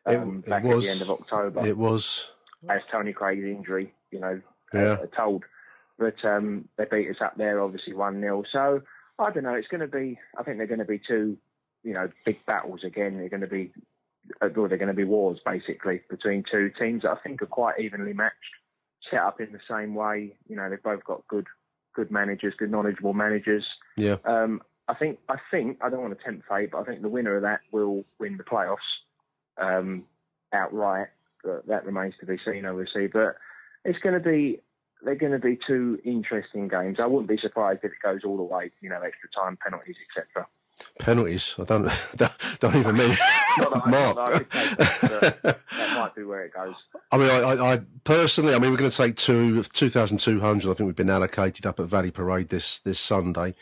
[0.06, 0.86] um, it back was.
[0.86, 1.68] at the end of October.
[1.68, 2.32] It was.
[2.70, 4.42] as Tony Craig's injury, you know,
[4.74, 4.94] Yeah.
[5.04, 5.44] uh, told.
[6.00, 8.84] But um, they beat us up there, obviously one 0 So
[9.20, 9.56] I don't know.
[9.56, 10.20] It's going to be.
[10.38, 11.38] I think they're going to be two,
[11.84, 13.18] you know, big battles again.
[13.18, 13.72] They're going to be,
[14.42, 17.48] uh, well, they're going to be wars basically between two teams that I think are
[17.48, 18.56] quite evenly matched,
[19.00, 20.36] set up in the same way.
[20.48, 21.48] You know, they've both got good,
[21.96, 23.68] good managers, good knowledgeable managers.
[23.96, 24.18] Yeah.
[24.24, 25.20] Um, I think.
[25.28, 25.80] I think.
[25.82, 28.38] I don't want to tempt fate, but I think the winner of that will win
[28.38, 28.78] the playoffs
[29.58, 30.06] um,
[30.54, 31.08] outright.
[31.44, 33.08] But that remains to be seen, obviously.
[33.08, 33.36] But
[33.84, 34.60] it's going to be.
[35.04, 36.98] They're going to be two interesting games.
[37.00, 38.72] I wouldn't be surprised if it goes all the way.
[38.82, 40.48] You know, extra time, penalties, etc.
[41.00, 41.56] Penalties.
[41.60, 41.92] I don't.
[42.60, 43.12] don't even mean.
[43.58, 44.16] I- Mark.
[44.16, 46.76] that I could take it, but that might be where it goes.
[47.12, 50.70] I mean, I, I, I personally, I mean, we're going to take two, 2,200.
[50.70, 53.56] I think we've been allocated up at Valley Parade this, this Sunday.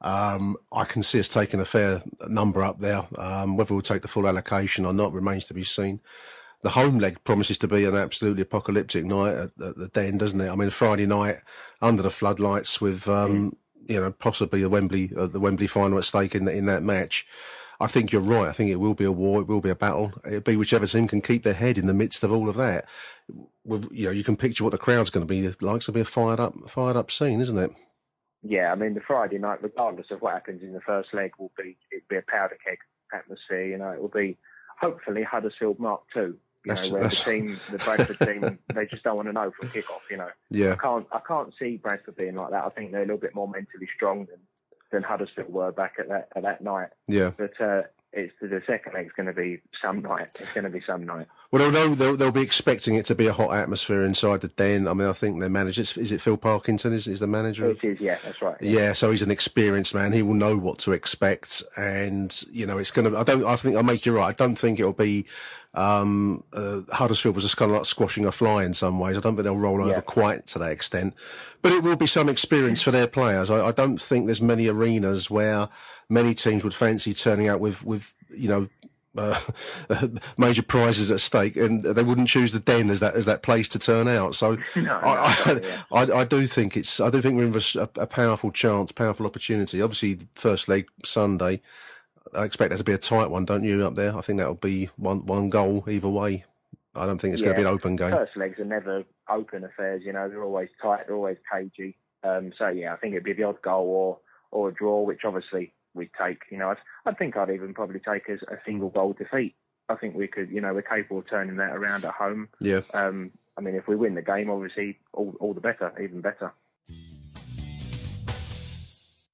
[0.00, 3.06] Um, I can see us taking a fair number up there.
[3.18, 6.00] Um, whether we'll take the full allocation or not remains to be seen.
[6.62, 10.40] The home leg promises to be an absolutely apocalyptic night at, at the Den, doesn't
[10.40, 10.48] it?
[10.48, 11.36] I mean, Friday night
[11.80, 13.56] under the floodlights with, um,
[13.88, 17.26] you know, possibly the Wembley, uh, the Wembley final at stake in, in that match.
[17.80, 18.48] I think you're right.
[18.48, 19.40] I think it will be a war.
[19.40, 20.12] It will be a battle.
[20.24, 22.84] It'll be whichever team can keep their head in the midst of all of that.
[23.64, 25.54] With, you know, you can picture what the crowd's going to be like.
[25.54, 27.72] It's going to be a fired up, fired up scene, isn't it?
[28.44, 31.52] Yeah, I mean the Friday night, regardless of what happens in the first leg, will
[31.56, 32.78] be it'll be a powder keg
[33.12, 33.66] atmosphere.
[33.66, 34.36] You know, it will be
[34.80, 36.36] hopefully Huddersfield Mark Two.
[36.64, 39.32] You That's- know, where that's- the team, the Bradford team, they just don't want to
[39.32, 40.06] know from kick-off.
[40.10, 40.72] You know, Yeah.
[40.72, 42.64] I can't I can't see Bradford being like that.
[42.64, 44.38] I think they're a little bit more mentally strong than
[44.92, 46.90] than Huddersfield were back at that at that night.
[47.08, 47.32] Yeah.
[47.36, 50.28] But uh, it's the second leg's going to be some night.
[50.38, 51.26] It's going to be some night.
[51.50, 54.86] Well, know- they'll, they'll be expecting it to be a hot atmosphere inside the Den.
[54.86, 57.70] I mean, I think their manager, is, it Phil Parkinson, is, is the manager?
[57.70, 58.56] It is, yeah, that's right.
[58.60, 60.12] Yeah, so he's an experienced man.
[60.12, 63.18] He will know what to expect, and you know it's going to.
[63.18, 63.44] I don't.
[63.44, 64.28] I think I'll make you right.
[64.28, 65.26] I don't think it'll be.
[65.74, 69.16] Um, uh, Huddersfield was just kind of like squashing a fly in some ways.
[69.16, 70.00] I don't think they'll roll over Yeah.
[70.02, 71.14] quite to that extent,
[71.62, 73.50] but it will be some experience for their players.
[73.50, 75.70] I, I don't think there's many arenas where
[76.12, 78.68] many teams would fancy turning out with with you know.
[79.14, 79.38] Uh,
[80.38, 83.68] major prizes at stake, and they wouldn't choose the den as that as that place
[83.68, 84.34] to turn out.
[84.34, 85.60] So, I,
[85.92, 88.90] I, I, I do think it's I do think we're in a, a powerful chance,
[88.90, 89.82] powerful opportunity.
[89.82, 91.60] Obviously, first leg Sunday,
[92.34, 93.86] I expect that to be a tight one, don't you?
[93.86, 96.46] Up there, I think that'll be one one goal either way.
[96.94, 98.10] I don't think it's going to be an open game.
[98.10, 100.02] First legs are never open affairs.
[100.04, 101.06] You know, they're always tight.
[101.06, 101.96] They're always cagey.
[102.22, 104.18] Um, so yeah, I think it'd be the odd goal or
[104.50, 106.42] or a draw, which obviously we'd take.
[106.50, 109.54] You know, I, I think I'd even probably take as a single goal defeat.
[109.88, 110.50] I think we could.
[110.50, 112.48] You know, we're capable of turning that around at home.
[112.60, 112.82] Yeah.
[112.94, 116.52] Um, I mean, if we win the game, obviously, all, all the better, even better.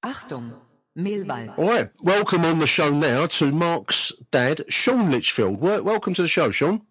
[0.03, 0.53] Achtung,
[0.97, 1.57] Millwall.
[1.57, 5.59] All right, welcome on the show now to Mark's dad, Sean Litchfield.
[5.59, 6.81] Welcome to the show, Sean.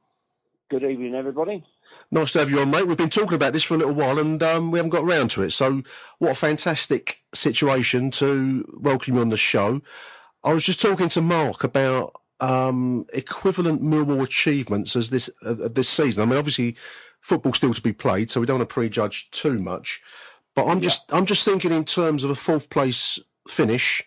[0.70, 1.64] Good evening, everybody.
[2.10, 2.86] Nice to have you on, mate.
[2.86, 5.30] We've been talking about this for a little while and um, we haven't got around
[5.32, 5.50] to it.
[5.50, 5.82] So,
[6.18, 9.82] what a fantastic situation to welcome you on the show.
[10.42, 15.88] I was just talking to Mark about um, equivalent Millwall achievements as this of this
[15.88, 16.22] season.
[16.22, 16.76] I mean, obviously,
[17.20, 20.00] football's still to be played, so we don't want to prejudge too much.
[20.54, 24.02] But I'm just I'm just thinking in terms of a fourth place finish,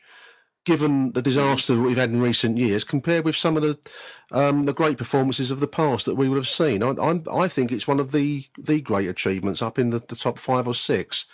[0.64, 3.78] given the disaster that we've had in recent years, compared with some of the
[4.32, 6.84] um, the great performances of the past that we would have seen.
[6.84, 10.16] I, I, I think it's one of the the great achievements up in the, the
[10.16, 11.26] top five or six.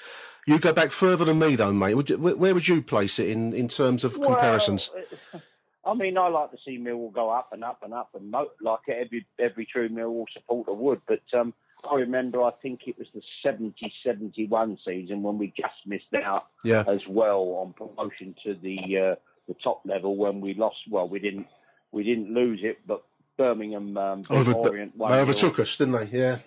[0.48, 1.96] You go back further than me, though, mate.
[1.96, 4.90] Would you, where where would you place it in, in terms of comparisons?
[4.94, 5.42] Well,
[5.86, 8.52] I mean, I like to see Millwall go up and up and up, and mo-
[8.62, 11.02] like every every true Millwall supporter would.
[11.06, 11.54] But um,
[11.90, 16.84] I remember, I think it was the 70-71 season when we just missed out Yeah.
[16.88, 19.16] as well on promotion to the uh,
[19.48, 20.78] the top level when we lost.
[20.90, 21.48] Well, we didn't
[21.92, 23.04] we didn't lose it, but
[23.38, 26.18] Birmingham um, Over, Orient they overtook us, didn't they?
[26.18, 26.38] Yeah.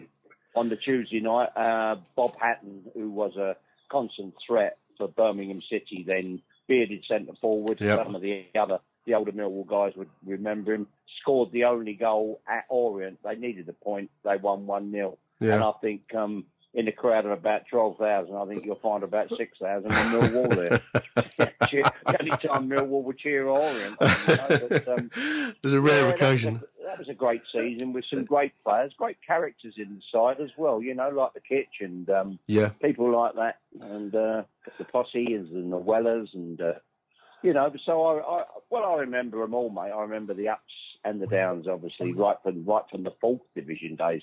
[0.54, 1.50] on the Tuesday night.
[1.56, 3.56] Uh, Bob Hatton, who was a
[3.88, 7.80] constant threat for Birmingham City, then bearded centre forward.
[7.80, 8.04] Yep.
[8.04, 10.86] Some of the other, the older Millwall guys would remember him.
[11.20, 13.18] Scored the only goal at Orient.
[13.24, 14.10] They needed a point.
[14.24, 15.18] They won 1 0.
[15.40, 15.54] Yeah.
[15.54, 16.44] And I think um,
[16.74, 20.80] in a crowd of about 12,000, I think you'll find about 6,000 in Millwall there.
[21.70, 23.96] The only time Millwall would cheer Orient.
[24.00, 25.10] You know, but, um,
[25.62, 26.56] There's a rare yeah, that was occasion.
[26.56, 30.40] a- That was a great season with some great players, great characters in the side
[30.40, 30.82] as well.
[30.82, 32.70] You know, like the Kitch and um, Yeah.
[32.82, 34.42] people like that, and uh,
[34.78, 36.72] the Possee and the Wellers, and uh,
[37.42, 37.72] you know.
[37.84, 39.92] So I, I, well, I remember them all, mate.
[39.92, 40.72] I remember the ups
[41.04, 44.22] and the downs, obviously, right from right from the fourth division days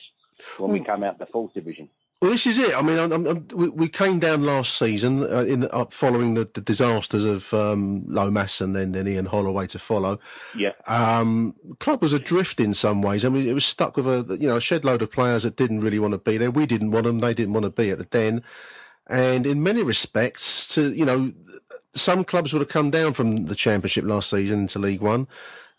[0.58, 1.90] when we came out the fourth division.
[2.20, 2.74] Well, this is it.
[2.74, 6.34] I mean, I'm, I'm, we, we came down last season uh, in the, uh, following
[6.34, 10.20] the, the disasters of um, Lomas and then, then Ian Holloway to follow.
[10.58, 10.72] Yeah.
[10.88, 13.24] Um, club was adrift in some ways.
[13.24, 15.58] I mean, it was stuck with a you know a shed load of players that
[15.58, 16.50] didn't really want to be there.
[16.50, 17.20] We didn't want them.
[17.20, 18.44] They didn't want to be at the Den.
[19.10, 21.34] And in many respects, to you know,
[21.94, 25.28] some clubs would have come down from the Championship last season into League One,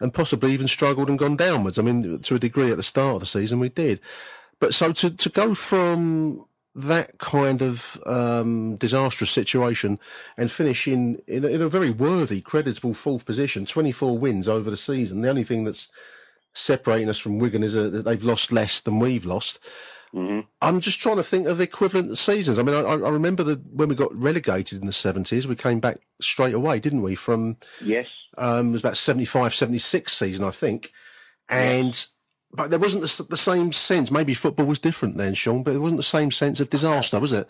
[0.00, 1.78] and possibly even struggled and gone downwards.
[1.78, 4.00] I mean, to a degree, at the start of the season, we did.
[4.60, 9.98] But so to to go from that kind of um, disastrous situation
[10.36, 14.70] and finish in, in, a, in a very worthy, creditable fourth position, 24 wins over
[14.70, 15.20] the season.
[15.20, 15.88] The only thing that's
[16.52, 19.58] separating us from Wigan is uh, that they've lost less than we've lost.
[20.14, 22.58] I'm just trying to think of equivalent seasons.
[22.58, 25.80] I mean, I, I remember that when we got relegated in the 70s, we came
[25.80, 27.14] back straight away, didn't we?
[27.14, 28.06] From Yes.
[28.36, 30.92] um, it was about 75, 76 season, I think.
[31.48, 32.06] And
[32.52, 34.10] but there wasn't the, the same sense.
[34.10, 37.32] Maybe football was different then, Sean, but it wasn't the same sense of disaster, was
[37.32, 37.46] it?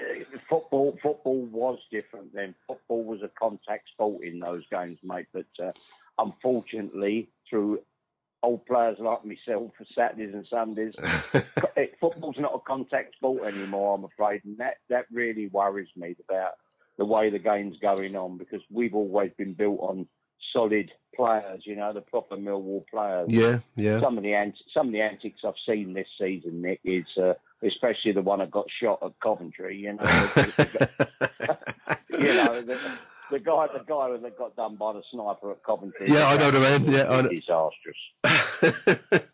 [0.00, 2.54] Uh, football football was different then.
[2.66, 5.26] Football was a contact sport in those games, mate.
[5.32, 5.72] But uh,
[6.18, 7.80] unfortunately, through
[8.42, 10.94] old players like myself for Saturdays and Sundays,
[11.76, 13.96] it- football's not a contact sport anymore.
[13.96, 16.52] I'm afraid, and that that really worries me about
[16.98, 20.06] the way the game's going on because we've always been built on
[20.52, 21.62] solid players.
[21.64, 23.28] You know, the proper Millwall players.
[23.30, 24.00] Yeah, yeah.
[24.00, 27.34] Some of the ant- some of the antics I've seen this season, Nick, is uh,
[27.62, 29.76] especially the one that got shot at Coventry.
[29.78, 30.02] You know,
[32.10, 32.78] you know the,
[33.30, 36.06] the guy, the guy that got done by the sniper at Coventry.
[36.08, 36.84] Yeah, I know the man.
[36.84, 37.28] Yeah, I know.
[37.28, 37.96] disastrous.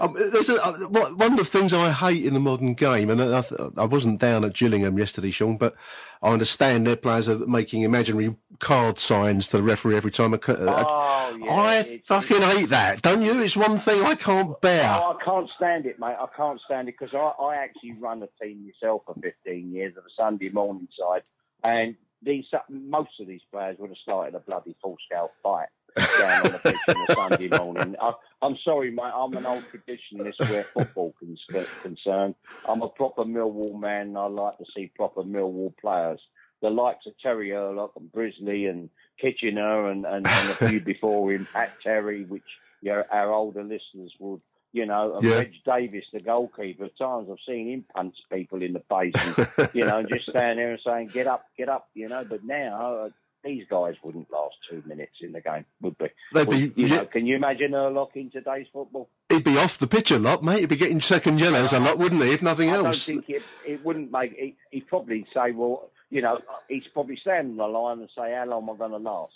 [0.00, 0.72] Um, there's a, uh,
[1.14, 3.42] one of the things I hate in the modern game, and I,
[3.76, 5.74] I wasn't down at Gillingham yesterday, Sean, but
[6.20, 10.34] I understand their players are making imaginary card signs to the referee every time.
[10.34, 13.40] A, a- Oh, yeah, I fucking hate that, don't you?
[13.40, 14.84] It's one thing I can't bear.
[15.00, 16.16] Oh, I can't stand it, mate.
[16.20, 19.96] I can't stand it because I, I actually run a team myself for 15 years
[19.96, 21.22] of a Sunday morning side,
[21.62, 25.68] and these uh, most of these players would have started a bloody full scale fight
[25.96, 27.96] down on the pitch on a Sunday morning.
[28.00, 28.12] I,
[28.42, 29.12] I'm sorry, mate.
[29.14, 32.34] I'm an old traditionalist where football is concerned.
[32.68, 34.16] I'm a proper Millwall man.
[34.16, 36.20] I like to see proper Millwall players.
[36.62, 38.88] The likes of Terry Hurlock and Brisley and
[39.20, 42.42] Kitchener and, and, and a few before him, Pat Terry, which
[42.80, 44.40] you know, our older listeners would,
[44.74, 45.36] you know, and Yeah.
[45.36, 46.84] Reg Davis, the goalkeeper.
[46.84, 50.28] At times I've seen him punch people in the face, and, you know, and just
[50.28, 52.24] stand there and saying, "Get up, get up," you know.
[52.24, 53.08] But now uh,
[53.44, 56.10] these guys wouldn't last two minutes in the game, would they?
[56.34, 59.08] They'd Would- be- you know, can you imagine Hurlock in today's football?
[59.28, 60.60] He'd be off the pitch a lot, mate.
[60.60, 62.32] He'd be getting second yellows a lot, wouldn't he?
[62.32, 62.84] If nothing else.
[62.84, 63.06] I else.
[63.06, 64.32] don't think it, it wouldn't make.
[64.36, 68.32] He, he'd probably say, "Well, you know, he's probably standing on the line and say,
[68.34, 69.34] how long am I going to last?"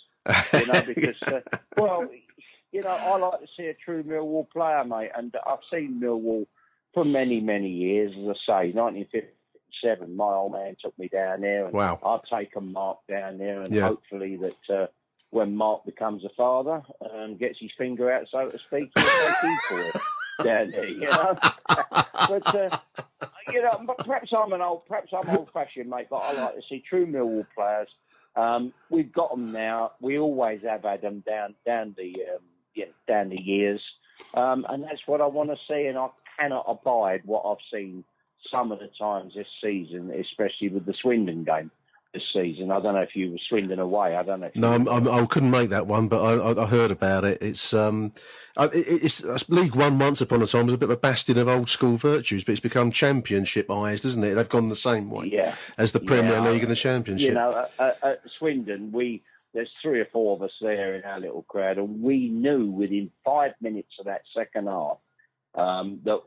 [0.53, 1.41] You know, because uh,
[1.77, 2.09] well,
[2.71, 6.45] you know, I like to see a true Millwall player, mate, and I've seen Millwall
[6.93, 8.11] for many, many years.
[8.13, 10.15] As I say, 1957.
[10.15, 11.99] My old man took me down there, and Wow.
[12.05, 13.87] I've taken Mark down there, and Yeah.
[13.87, 14.87] hopefully that uh,
[15.31, 19.59] when Mark becomes a father and gets his finger out, so to speak, he'll take
[19.67, 19.95] for it
[20.43, 20.85] down there.
[20.89, 21.37] You know,
[22.27, 22.55] but.
[22.55, 22.69] Uh,
[23.51, 26.05] you know, but perhaps I'm an old, perhaps I'm old-fashioned, mate.
[26.07, 27.87] But I like to see true Millwall players.
[28.35, 29.93] Um, we've got them now.
[29.99, 32.41] We always have had them down, down the, um,
[33.07, 33.81] down the years,
[34.33, 35.85] um, and that's what I want to see.
[35.87, 36.09] And I
[36.39, 38.03] cannot abide what I've seen
[38.49, 41.71] some of the times this season, especially with the Swindon game
[42.13, 42.71] this season.
[42.71, 44.15] I don't know if you were Swindon away.
[44.15, 44.47] I don't know.
[44.47, 47.23] If No, I'm, I'm, I couldn't make that one, but I, I, I heard about
[47.23, 47.37] it.
[47.41, 48.13] It's um,
[48.57, 49.99] it, it's, it's League One.
[49.99, 52.53] Once upon a time was a bit of a bastion of old school virtues, but
[52.53, 54.33] it's become championshipized, isn't it?
[54.33, 55.53] They've gone the same way Yeah.
[55.77, 57.27] as the Premier Yeah, League and the Championship.
[57.27, 59.21] You know, at, at Swindon, we
[59.53, 63.11] there's three or four of us there in our little crowd, and we knew within
[63.25, 64.97] five minutes of that second half
[65.55, 66.19] um, that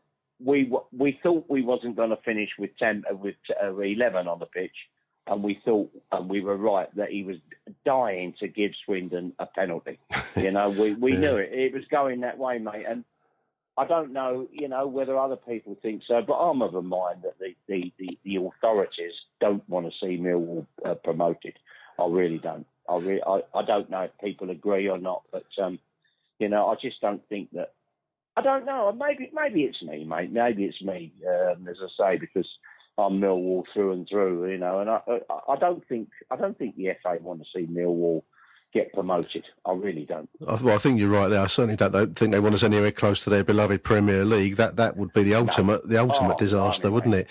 [0.45, 4.27] we w- we thought we wasn't going to finish with ten uh, with uh, eleven
[4.27, 4.75] on the pitch,
[5.29, 7.37] and we thought and we were right that he was
[7.85, 9.99] dying to give Swindon a penalty.
[10.37, 11.19] you know, we we Yeah.
[11.21, 11.53] knew it.
[11.53, 13.05] It was going that way, mate, and.
[13.75, 17.23] I don't know, you know, whether other people think so, but I'm of a mind
[17.23, 21.55] that the, the, the, the authorities don't want to see Millwall uh, promoted.
[21.99, 22.67] I really don't.
[22.89, 25.79] I, re- I I don't know if people agree or not, but um,
[26.39, 27.73] you know, I just don't think that.
[28.37, 28.91] I don't know.
[28.93, 30.33] Maybe maybe it's me, mate.
[30.33, 32.49] Maybe it's me, um, as I say, because
[32.97, 34.51] I'm Millwall through and through.
[34.51, 37.47] You know, and I I, I don't think I don't think the FA want to
[37.55, 38.23] see Millwall
[38.73, 39.45] get promoted.
[39.67, 40.31] I really don't.
[40.47, 41.43] I, well, I think you're right there.
[41.43, 44.57] I certainly don't, think they want us anywhere close to their beloved Premier League.
[44.57, 47.29] That that would be the ultimate the ultimate Oh, disaster, wouldn't it?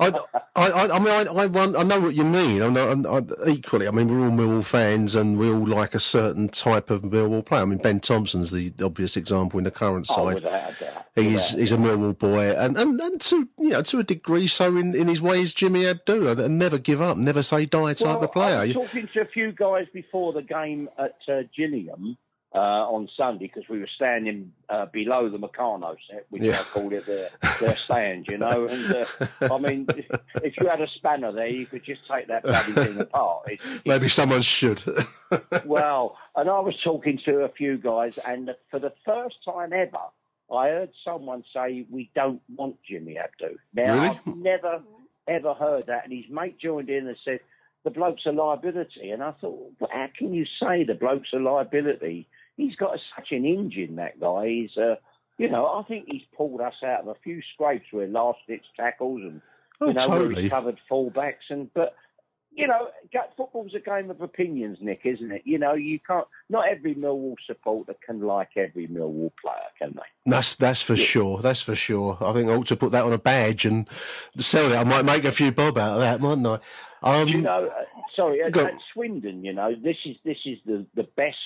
[0.00, 0.12] I,
[0.56, 2.62] I, I, mean, I, I, want, I know what you mean.
[2.62, 5.94] I know, I, I, equally, I mean, we're all Millwall fans, and we all like
[5.94, 7.62] a certain type of Millwall player.
[7.62, 10.74] I mean, Ben Thompson's the obvious example in the current Oh, side.
[11.14, 14.76] He's he's a Millwall boy, and, and, and to you know to a degree, so
[14.76, 18.24] in, in his ways, Jimmy Abdullah, that never give up, never say die type well,
[18.24, 18.56] of player.
[18.56, 22.16] I was talking to a few guys before the game at uh, Gillingham
[22.54, 26.58] uh, on Sunday because we were standing uh, below the Meccano set, which Yeah.
[26.58, 27.28] I called it their,
[27.60, 28.66] their stand, you know.
[28.66, 29.86] And uh, I mean,
[30.42, 33.48] if you had a spanner there, you could just take that bloody thing apart.
[33.50, 34.82] It, Maybe someone should.
[35.64, 39.98] well, and I was talking to a few guys, and for the first time ever,
[40.52, 43.56] I heard someone say, We don't want Jimmy Abdou.
[43.74, 44.08] Now, Really?
[44.08, 44.82] I've never,
[45.28, 46.02] ever heard that.
[46.04, 47.38] And his mate joined in and said,
[47.84, 49.10] The bloke's a liability.
[49.12, 52.26] And I thought, well, How can you say the bloke's a liability?
[52.60, 54.48] He's got such an engine, that guy.
[54.48, 54.96] He's, uh,
[55.38, 58.64] you know, I think he's pulled us out of a few scrapes with last ditch
[58.76, 59.40] tackles and,
[59.80, 60.48] Oh, you know, totally.
[60.50, 61.48] covered fullbacks.
[61.48, 61.94] And, but,
[62.52, 62.88] you know,
[63.36, 65.42] football's a game of opinions, Nick, isn't it?
[65.44, 66.26] You know, you can't.
[66.48, 70.30] Not every Millwall supporter can like every Millwall player, can they?
[70.30, 71.38] That's that's for sure.
[71.40, 72.18] That's for sure.
[72.20, 73.88] I think I ought to put that on a badge and
[74.36, 74.76] sell it.
[74.76, 76.58] I might make a few bob out of that, mightn't I?
[77.02, 77.66] Um, you know?
[77.66, 77.84] Uh,
[78.14, 81.36] sorry, at, at Swindon, you know, this is this is the the best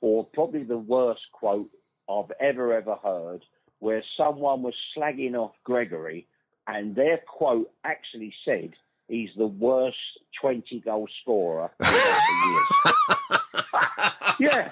[0.00, 1.68] or probably the worst quote
[2.08, 3.44] I've ever ever heard,
[3.78, 6.26] where someone was slagging off Gregory,
[6.66, 8.74] and their quote actually said.
[9.08, 9.96] He's the worst
[10.40, 12.62] 20 goal scorer in the
[13.28, 13.40] years.
[14.52, 14.70] yeah.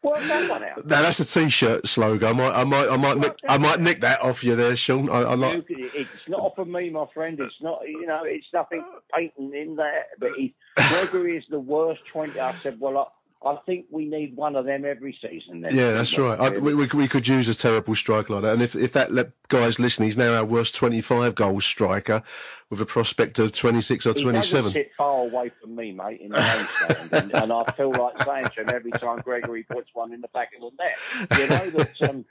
[0.00, 0.86] Work that one out.
[0.86, 2.28] now that's a t-shirt slogan.
[2.28, 5.10] I might, I might, I might, nick, I might nick that off you there, Sean.
[5.10, 5.64] I, I like.
[5.68, 7.38] It's not off of me, my friend.
[7.40, 10.04] It's not, you know, it's nothing painting in there.
[10.20, 12.38] But he, Gregory is the worst 20.
[12.38, 13.10] I said, well,
[13.44, 15.60] I, think we need one of them every season.
[15.60, 15.70] Then.
[15.72, 16.38] Yeah, that's right.
[16.38, 18.54] I, we, we, could use a terrible striker like that.
[18.54, 22.22] And if, if that guy's listening, he's now our worst 25 goal striker
[22.70, 24.64] with a prospect of 26 or 27.
[24.64, 28.18] doesn't sit far away from me, mate, in the stand, and, and I feel like
[28.22, 31.38] saying to him every time Gregory puts one in the back of the net.
[31.38, 32.10] You know that.
[32.10, 32.24] Um,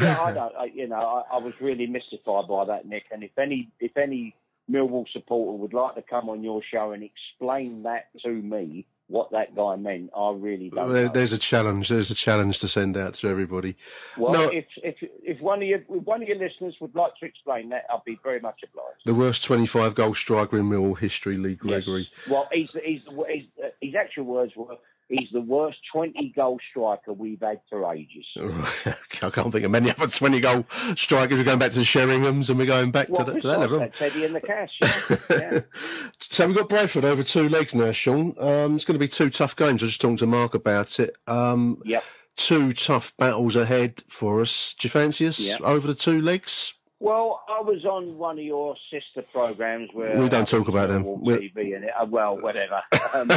[0.00, 0.56] yeah, I don't.
[0.56, 3.06] I, you know, I, I was really mystified by that, Nick.
[3.12, 4.34] And if any, if any
[4.70, 9.30] Millwall supporter would like to come on your show and explain that to me, what
[9.32, 10.90] that guy meant, I really don't.
[10.90, 11.12] There, know.
[11.12, 11.90] there's a challenge.
[11.90, 13.76] There's a challenge to send out to everybody.
[14.16, 17.26] Well, no, if if if one of your one of your listeners would like to
[17.26, 19.02] explain that, I'd be very much obliged.
[19.04, 22.08] the worst 25 goal striker in Millwall history, Lee Gregory.
[22.30, 23.44] Well, he's, he's, he's,
[23.80, 24.76] his actual words were,
[25.12, 28.24] he's the worst 20 goal striker we've had for ages.
[28.36, 30.64] I can't think of many other 20 goal
[30.96, 31.38] strikers.
[31.38, 33.60] We're going back to the Sheringhams and we're going back to, Well, that, to that
[33.60, 33.88] level.
[34.00, 34.70] Eddie and the Cash.
[35.30, 35.60] Yeah.
[36.18, 38.34] So we've got Bradford over two legs now, Sean.
[38.38, 39.82] Um, it's going to be two tough games.
[39.82, 41.14] I was just talking to Mark about it.
[41.26, 42.02] Um, Yep.
[42.34, 44.74] Two tough battles ahead for us.
[44.78, 45.60] Do you fancy us Yep.
[45.60, 46.74] over the two legs?
[47.02, 51.02] Well, I was on one of your sister programs where We don't talk about them.
[51.02, 52.80] TV and it, uh, well, whatever,
[53.14, 53.28] um,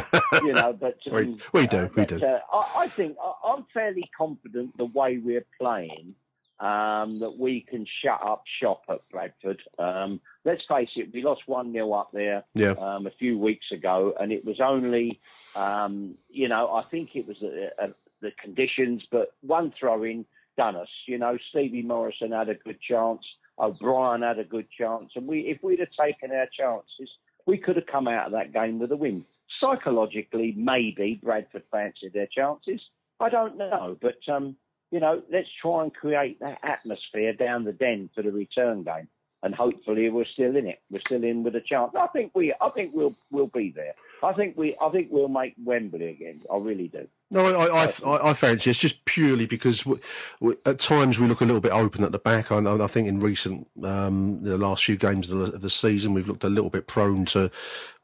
[0.43, 0.72] you know.
[0.74, 2.24] But We- um, we do, we but, do.
[2.24, 6.13] Uh, I, I think I, I'm fairly confident the way we're playing
[6.59, 9.63] um, that we can shut up shop at Bradford.
[9.80, 12.74] Um, let's face it, we lost 1 0 up there Yeah.
[12.74, 15.18] um, a few weeks ago, and it was only,
[15.55, 17.88] um, you know, I think it was uh uh
[18.22, 20.88] the conditions, but one throw in done us.
[21.07, 23.26] You know, Stevie Morison had a good chance,
[23.60, 27.10] O'Brien had a good chance, and we if we'd have taken our chances,
[27.45, 29.24] we could have come out of that game with a win.
[29.60, 32.82] Psychologically, maybe Bradford fancied their chances.
[33.20, 34.58] I don't know, but um,
[34.91, 39.08] you know, let's try and create that atmosphere down the den for the return game,
[39.41, 40.80] and hopefully we're still in it.
[40.89, 41.93] We're still in with a chance.
[41.97, 43.95] I think we, I think we'll we'll be there.
[44.24, 46.41] I think we, I think we'll make Wembley again.
[46.51, 47.08] I really do.
[47.36, 49.97] No, I, I, I, I fancy it's just purely because we,
[50.39, 52.49] we, at times we look a little bit open at the back.
[52.51, 56.13] I, I think in recent um, the last few games of the, of the season,
[56.13, 57.51] we've looked a little bit prone to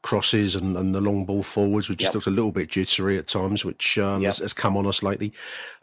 [0.02, 1.88] crosses and, and the long ball forwards.
[1.88, 2.14] We just Yep.
[2.14, 4.28] looked a little bit jittery at times, which um, Yep.
[4.28, 5.32] has, has come on us lately.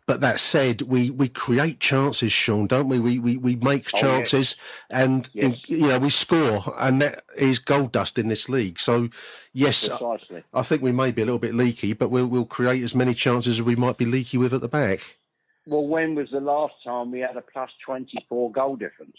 [0.06, 3.00] But that said, we, we create chances, Sean, don't we?
[3.00, 4.02] We we, we make Oh, yes.
[4.02, 4.56] chances,
[4.90, 5.56] and Yes.
[5.68, 8.80] you know we score, and that is gold dust in this league.
[8.80, 9.10] So,
[9.54, 10.44] yes, Precisely.
[10.52, 13.14] I think we may be a little bit leaky, but we'll we'll create as many
[13.14, 15.18] chances as we might be leaky with at the back.
[15.66, 19.18] Well, when was the last time we had a plus twenty four goal difference?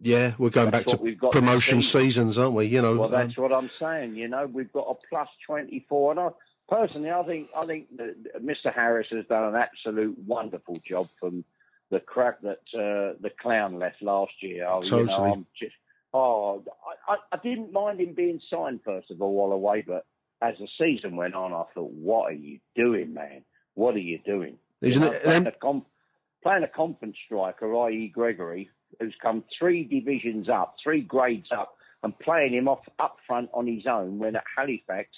[0.00, 2.02] Yeah, we're going That's back to we've got promotion season.
[2.02, 2.66] seasons, aren't we?
[2.66, 4.14] You know, Well, um, that's what I'm saying.
[4.14, 6.28] You know, we've got a plus 24, and I,
[6.68, 8.72] personally, I think I think that Mr.
[8.72, 11.44] Harris has done an absolute wonderful job from
[11.90, 14.66] the crap that uh, the clown left last year.
[14.68, 15.46] Oh, You know, Totally.
[15.58, 15.74] Just,
[16.14, 16.62] oh,
[17.08, 20.06] I, I, I didn't mind him being signed first of all while away, but
[20.40, 23.42] as the season went on, I thought, what are you doing, man?
[23.80, 24.58] What are you doing?
[24.82, 25.86] Isn't You know, it- playing, a com-
[26.42, 28.68] playing a conference striker, i.e., Gregory,
[28.98, 33.66] who's come three divisions up, three grades up, and playing him off up front on
[33.66, 35.08] his own when at Halifax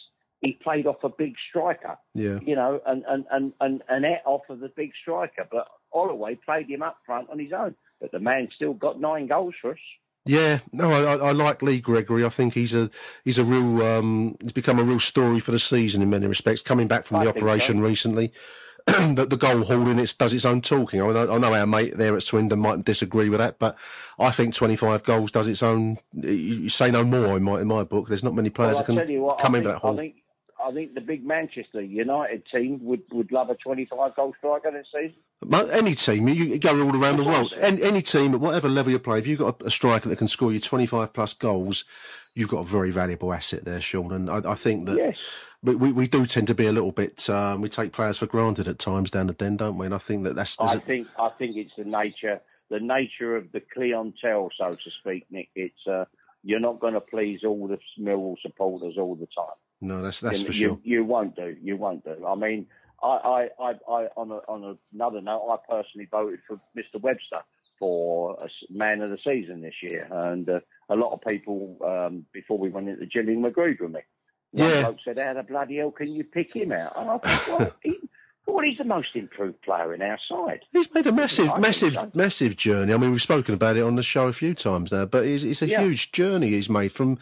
[0.42, 2.38] he played off a big striker, yeah.
[2.40, 5.44] you know, and and and and, and ate off of the big striker.
[5.50, 9.26] But Holloway played him up front on his own, but the man still got nine
[9.26, 9.78] goals for us.
[10.24, 12.24] Yeah, no, I, I- like Lee Gregory.
[12.24, 12.90] I think he's a
[13.24, 16.62] he's a real um, he's become a real story for the season in many respects.
[16.62, 17.82] Coming back from I the operation so.
[17.82, 18.32] recently,
[18.86, 21.02] the, the goal hauling it does its own talking.
[21.02, 23.76] I, mean, I, I know our mate there at Swindon might disagree with that, but
[24.16, 25.98] I think twenty five goals does its own.
[26.12, 28.06] You, say no more in my in my book.
[28.06, 29.94] There's not many players well, that can what, come into that hole.
[29.98, 30.21] I think
[30.64, 34.86] I think the big Manchester United team would, would love a 25 goal striker this
[34.92, 35.16] season.
[35.72, 37.52] Any team, you go all around the world.
[37.60, 40.16] Any, any team at whatever level you play, if you've got a, a striker that
[40.16, 41.84] can score you 25 plus goals,
[42.34, 44.12] you've got a very valuable asset there, Sean.
[44.12, 45.18] And I, I think that Yes.
[45.62, 48.26] we, we, we do tend to be a little bit, um, we take players for
[48.26, 49.86] granted at times down the den, don't we?
[49.86, 52.40] And I think that that's, I a- think I think it's the nature
[52.70, 55.50] the nature of the clientele, so to speak, Nick.
[55.54, 56.06] It's uh,
[56.42, 59.56] you're not going to please all the Millwall supporters all the time.
[59.82, 60.78] No, that's, that's for you, sure.
[60.84, 61.54] You won't do.
[61.62, 62.24] You won't do.
[62.26, 62.66] I mean,
[63.02, 67.00] I, I, I, I on a, on another note, I personally voted for Mr.
[67.00, 67.40] Webster
[67.78, 72.24] for a man of the season this year, and uh, a lot of people um,
[72.32, 74.00] before we went into Gillingham agreed with me.
[74.52, 74.82] One Yeah.
[74.82, 77.72] bloke said, "How the bloody hell can you pick him out?" And I thought, well,
[77.82, 77.98] he,
[78.46, 80.60] well, he's the most improved player in our side.
[80.72, 82.10] He's made a massive, I massive, so.
[82.14, 82.92] massive journey.
[82.92, 85.42] I mean, we've spoken about it on the show a few times now, but it's,
[85.44, 85.82] it's a Yeah.
[85.82, 87.18] huge journey he's made from,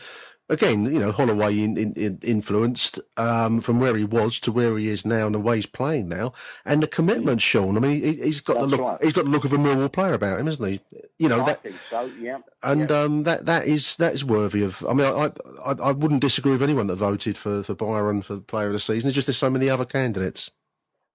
[0.50, 4.76] again, you know, Holloway in, in, in influenced um, from where he was to where
[4.76, 6.32] he is now and the way he's playing now,
[6.64, 7.76] and the commitment, Sean.
[7.76, 8.80] I mean, he, he's got the look.
[8.80, 9.02] right.
[9.02, 10.80] He's got the look of a Millwall player about him, isn't he?
[11.18, 11.62] You know I that.
[11.62, 12.10] think so.
[12.20, 12.38] Yeah.
[12.62, 14.84] And um, that that is that is worthy of.
[14.86, 15.30] I mean, I,
[15.64, 18.80] I I wouldn't disagree with anyone that voted for for Byron for Player of the
[18.80, 19.08] Season.
[19.08, 20.50] It's just there's so many other candidates.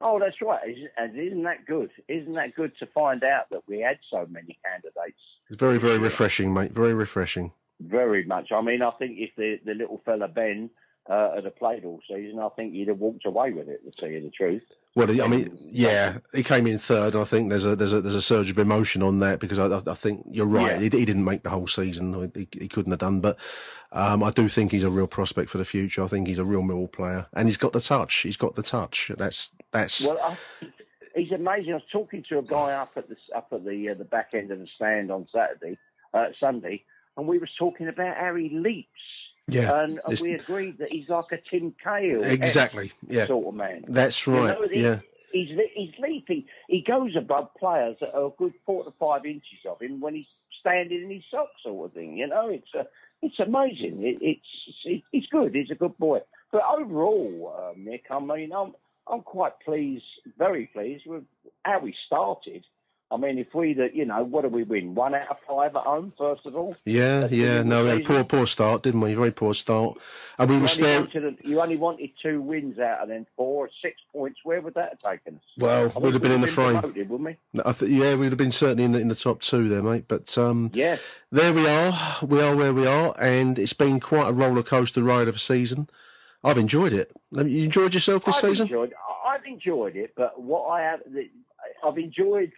[0.02, 0.76] Oh, that's right.
[0.98, 1.90] And isn't that good?
[2.08, 5.20] Isn't that good to find out that we had so many candidates?
[5.50, 6.72] It's very very refreshing, mate.
[6.72, 7.52] Very refreshing.
[7.80, 8.52] Very much.
[8.52, 10.70] I mean, I think if the, the little fella Ben
[11.10, 13.82] uh, had played all season, I think he'd have walked away with it.
[13.84, 14.64] To tell you the truth.
[14.96, 18.00] Well, I mean, yeah, he came in third, and I think there's a there's a
[18.00, 20.72] there's a surge of emotion on that because I, I- think you're right.
[20.72, 20.90] Yeah.
[20.90, 22.32] He, he didn't make the whole season.
[22.34, 23.38] He, he couldn't have done, but
[23.92, 26.02] um, I do think he's a real prospect for the future.
[26.02, 28.16] I think he's a real Millwall player, and he's got the touch.
[28.16, 29.12] He's got the touch.
[29.18, 30.68] That's that's Well, I,
[31.14, 31.74] he's amazing.
[31.74, 34.30] I was talking to a guy up at the up at the uh, the back
[34.34, 35.78] end of the stand on Saturday,
[36.14, 36.84] uh, Sunday,
[37.18, 38.90] and we was talking about how he leaps.
[39.48, 43.28] Yeah, and, and we agreed that he's like a Tim Cahill Exactly, yeah.
[43.28, 43.84] sort of man.
[43.88, 45.00] That's You right, know, he- yeah.
[45.32, 46.46] He's, he's leaping.
[46.70, 50.16] He goes above players that are a good four to five inches of him when
[50.16, 50.28] he's
[50.62, 52.16] standing in his socks, sort of thing.
[52.18, 52.88] You know, it's a,
[53.22, 54.02] it's amazing.
[54.02, 54.48] It, it's
[54.86, 55.54] it, he's good.
[55.54, 56.22] He's a good boy.
[56.54, 58.76] But overall, uh, Nick, I mean, I'm
[59.08, 60.06] I'm quite pleased,
[60.38, 61.26] very pleased with
[61.64, 62.66] how we started.
[63.12, 64.96] I mean, if we, the, you know, what do we win?
[64.96, 66.76] One out of five at home, first of all.
[66.86, 67.62] Yeah, yeah.
[67.62, 69.14] No, we had a poor, poor start, didn't we?
[69.14, 70.00] Very poor start.
[70.40, 71.02] And we You were still.
[71.02, 74.40] wanted, you only wanted two wins out of them four, six points.
[74.44, 75.42] Where would that have taken us?
[75.58, 76.80] Well, we'd have been in the frame.
[76.80, 77.62] promoted, wouldn't we?
[77.64, 80.06] I th- yeah, we'd have been certainly in the, in the top two there, mate.
[80.08, 80.98] But um, Yeah.
[81.32, 81.94] there we are.
[82.28, 85.40] We are where we are, and it's been quite a roller coaster ride of a
[85.40, 85.88] season.
[86.44, 87.14] I've enjoyed it.
[87.38, 88.66] Have You enjoyed yourself this I've season?
[88.66, 88.94] Enjoyed,
[89.28, 91.02] I've enjoyed it, but what I have,
[91.86, 92.52] I've enjoyed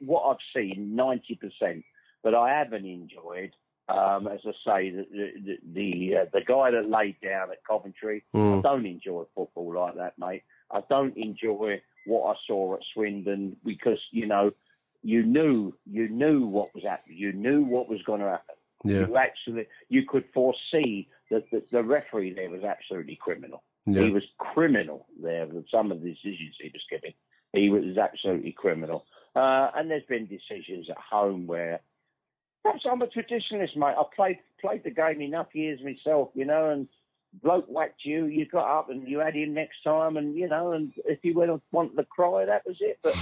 [0.00, 1.84] what I've seen ninety percent,
[2.22, 3.52] but I haven't enjoyed,
[3.88, 8.24] um, as I say, the the the, uh, the guy that laid down at Coventry.
[8.34, 8.58] Mm.
[8.58, 10.42] I don't enjoy football like that, mate.
[10.70, 14.52] I don't enjoy what I saw at Swindon because you know
[15.02, 17.18] you knew you knew what was happening.
[17.18, 18.54] You knew what was going to happen.
[18.84, 19.06] Yeah.
[19.06, 23.62] You actually you could foresee that the, the referee there was absolutely criminal.
[23.86, 24.02] Yeah.
[24.02, 27.14] He was criminal there with some of the decisions he was giving.
[27.52, 29.04] He was absolutely criminal.
[29.34, 31.80] Uh, and there's been decisions at home where
[32.62, 33.96] perhaps I'm a traditionalist, mate.
[33.98, 36.88] I played played the game enough years myself, you know, and
[37.40, 40.72] bloke whacked you, you got up and you had him next time, and you know,
[40.72, 42.98] and if you went wanted to cry, that was it.
[43.02, 43.14] But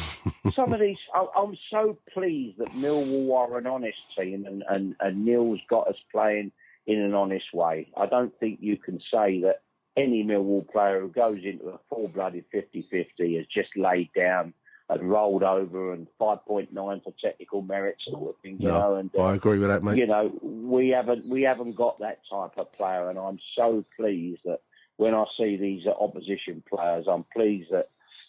[0.54, 4.96] some of these, I, I'm so pleased that Millwall are an honest team, and, and
[5.00, 6.52] and Neil's got us playing
[6.86, 7.88] in an honest way.
[7.96, 9.62] I don't think you can say that
[9.96, 14.54] any Millwall player who goes into a full-blooded 50-50 has just laid down
[14.90, 16.68] and rolled over and 5.9
[17.04, 19.68] for technical merits and all the things, you know, No, and uh, I agree with
[19.68, 19.96] that, mate.
[19.96, 24.40] you know, we haven't we haven't got that type of player, and I'm so pleased
[24.44, 24.60] that
[24.96, 27.88] when I see these opposition players, I'm pleased that,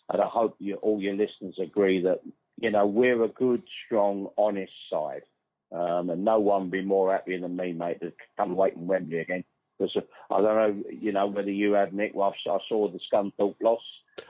[0.09, 2.21] and I hope you, all your listeners agree that
[2.59, 5.23] you know we're a good, strong, honest side,
[5.71, 8.87] um, and no one would be more happy than me, mate, to come away from
[8.87, 9.43] Wembley again.
[9.79, 9.97] Because
[10.29, 12.11] I don't know, you know, whether you have Nick.
[12.13, 13.81] Well, I saw the Scunthorpe loss,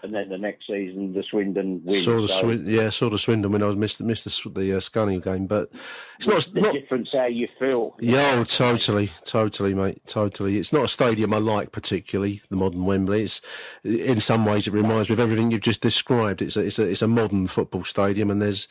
[0.03, 1.95] and then the next season the Swindon win.
[1.99, 4.73] Saw the so- Swin- yeah, saw the Swindon when I was missed missed the, the
[4.77, 5.69] uh, game, but
[6.17, 7.95] it's not the not difference how you feel.
[7.99, 10.57] Yeah, oh, totally, totally, mate, totally.
[10.57, 13.23] It's not a stadium I like particularly, the modern Wembley.
[13.23, 13.41] It's
[13.83, 16.41] in some ways it reminds me of everything you've just described.
[16.41, 18.67] It's a, it's a, it's a modern football stadium, and there's,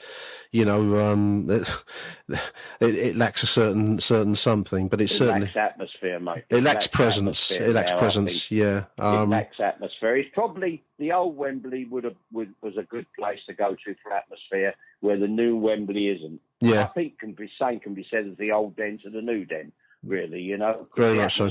[0.52, 1.46] you know, um,
[2.30, 2.44] it,
[2.80, 6.44] it lacks a certain certain something, but it's It certainly lacks atmosphere, mate.
[6.48, 7.50] it lacks presence.
[7.52, 8.50] It lacks presence.
[8.50, 8.84] Yeah.
[8.98, 10.16] it Um, lacks atmosphere.
[10.16, 13.94] It's probably the old Wembley would have would, was a good place to go to
[14.02, 16.40] for atmosphere, where the new Wembley isn't.
[16.60, 16.82] Yeah.
[16.82, 19.44] I think can be same can be said as the old den to the new
[19.44, 19.72] den.
[20.04, 21.50] Really, you know, Very the much so.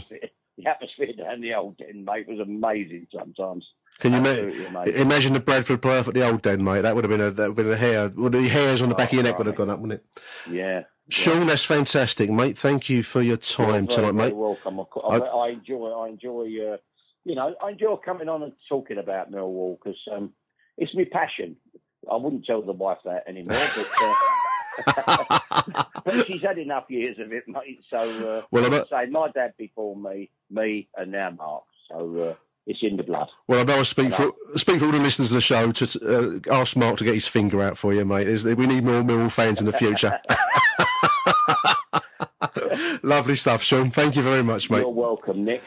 [0.57, 3.65] The atmosphere down the old den, mate, was amazing sometimes.
[3.99, 6.81] can you ma- imagine the Bradford playoff at the old den, mate?
[6.81, 8.11] That would have been a that would have been a hair.
[8.15, 10.51] Well, the hairs on the back of your neck would have gone up, wouldn't it?
[10.51, 10.83] Yeah.
[11.09, 12.57] Sean, that's fantastic, mate.
[12.57, 14.35] Thank you for your time You're tonight, very mate.
[14.35, 14.79] welcome.
[14.79, 15.89] I, I, I enjoy.
[15.91, 16.73] I enjoy.
[16.73, 16.77] Uh,
[17.25, 20.33] you know, I enjoy coming on and talking about Millwall because um,
[20.77, 21.57] it's my passion.
[22.11, 25.39] I wouldn't tell the wife that anymore, but, uh,
[26.05, 27.81] but she's had enough years of it, mate.
[27.89, 31.63] So, uh, Well, I'm well, say my dad before me, me, and now Mark.
[31.89, 32.33] So uh,
[32.65, 33.27] it's in the blood.
[33.47, 36.39] Well, I know I speak for speak for all the listeners of the show to
[36.49, 38.25] uh, ask Mark to get his finger out for you, mate.
[38.25, 40.19] There's, we need more Millwall fans in the future.
[43.03, 43.89] Lovely stuff, Sean.
[43.89, 44.79] Thank you very much, mate.
[44.79, 45.63] You're welcome, Nick.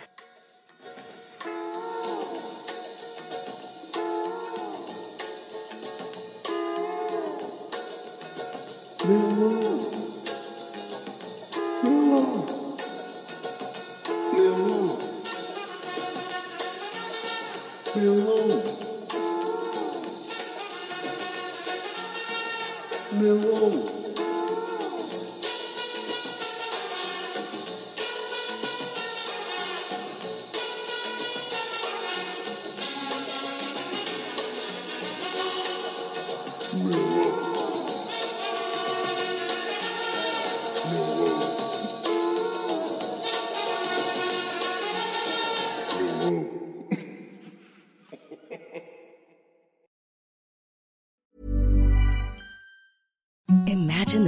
[23.15, 24.02] Imagine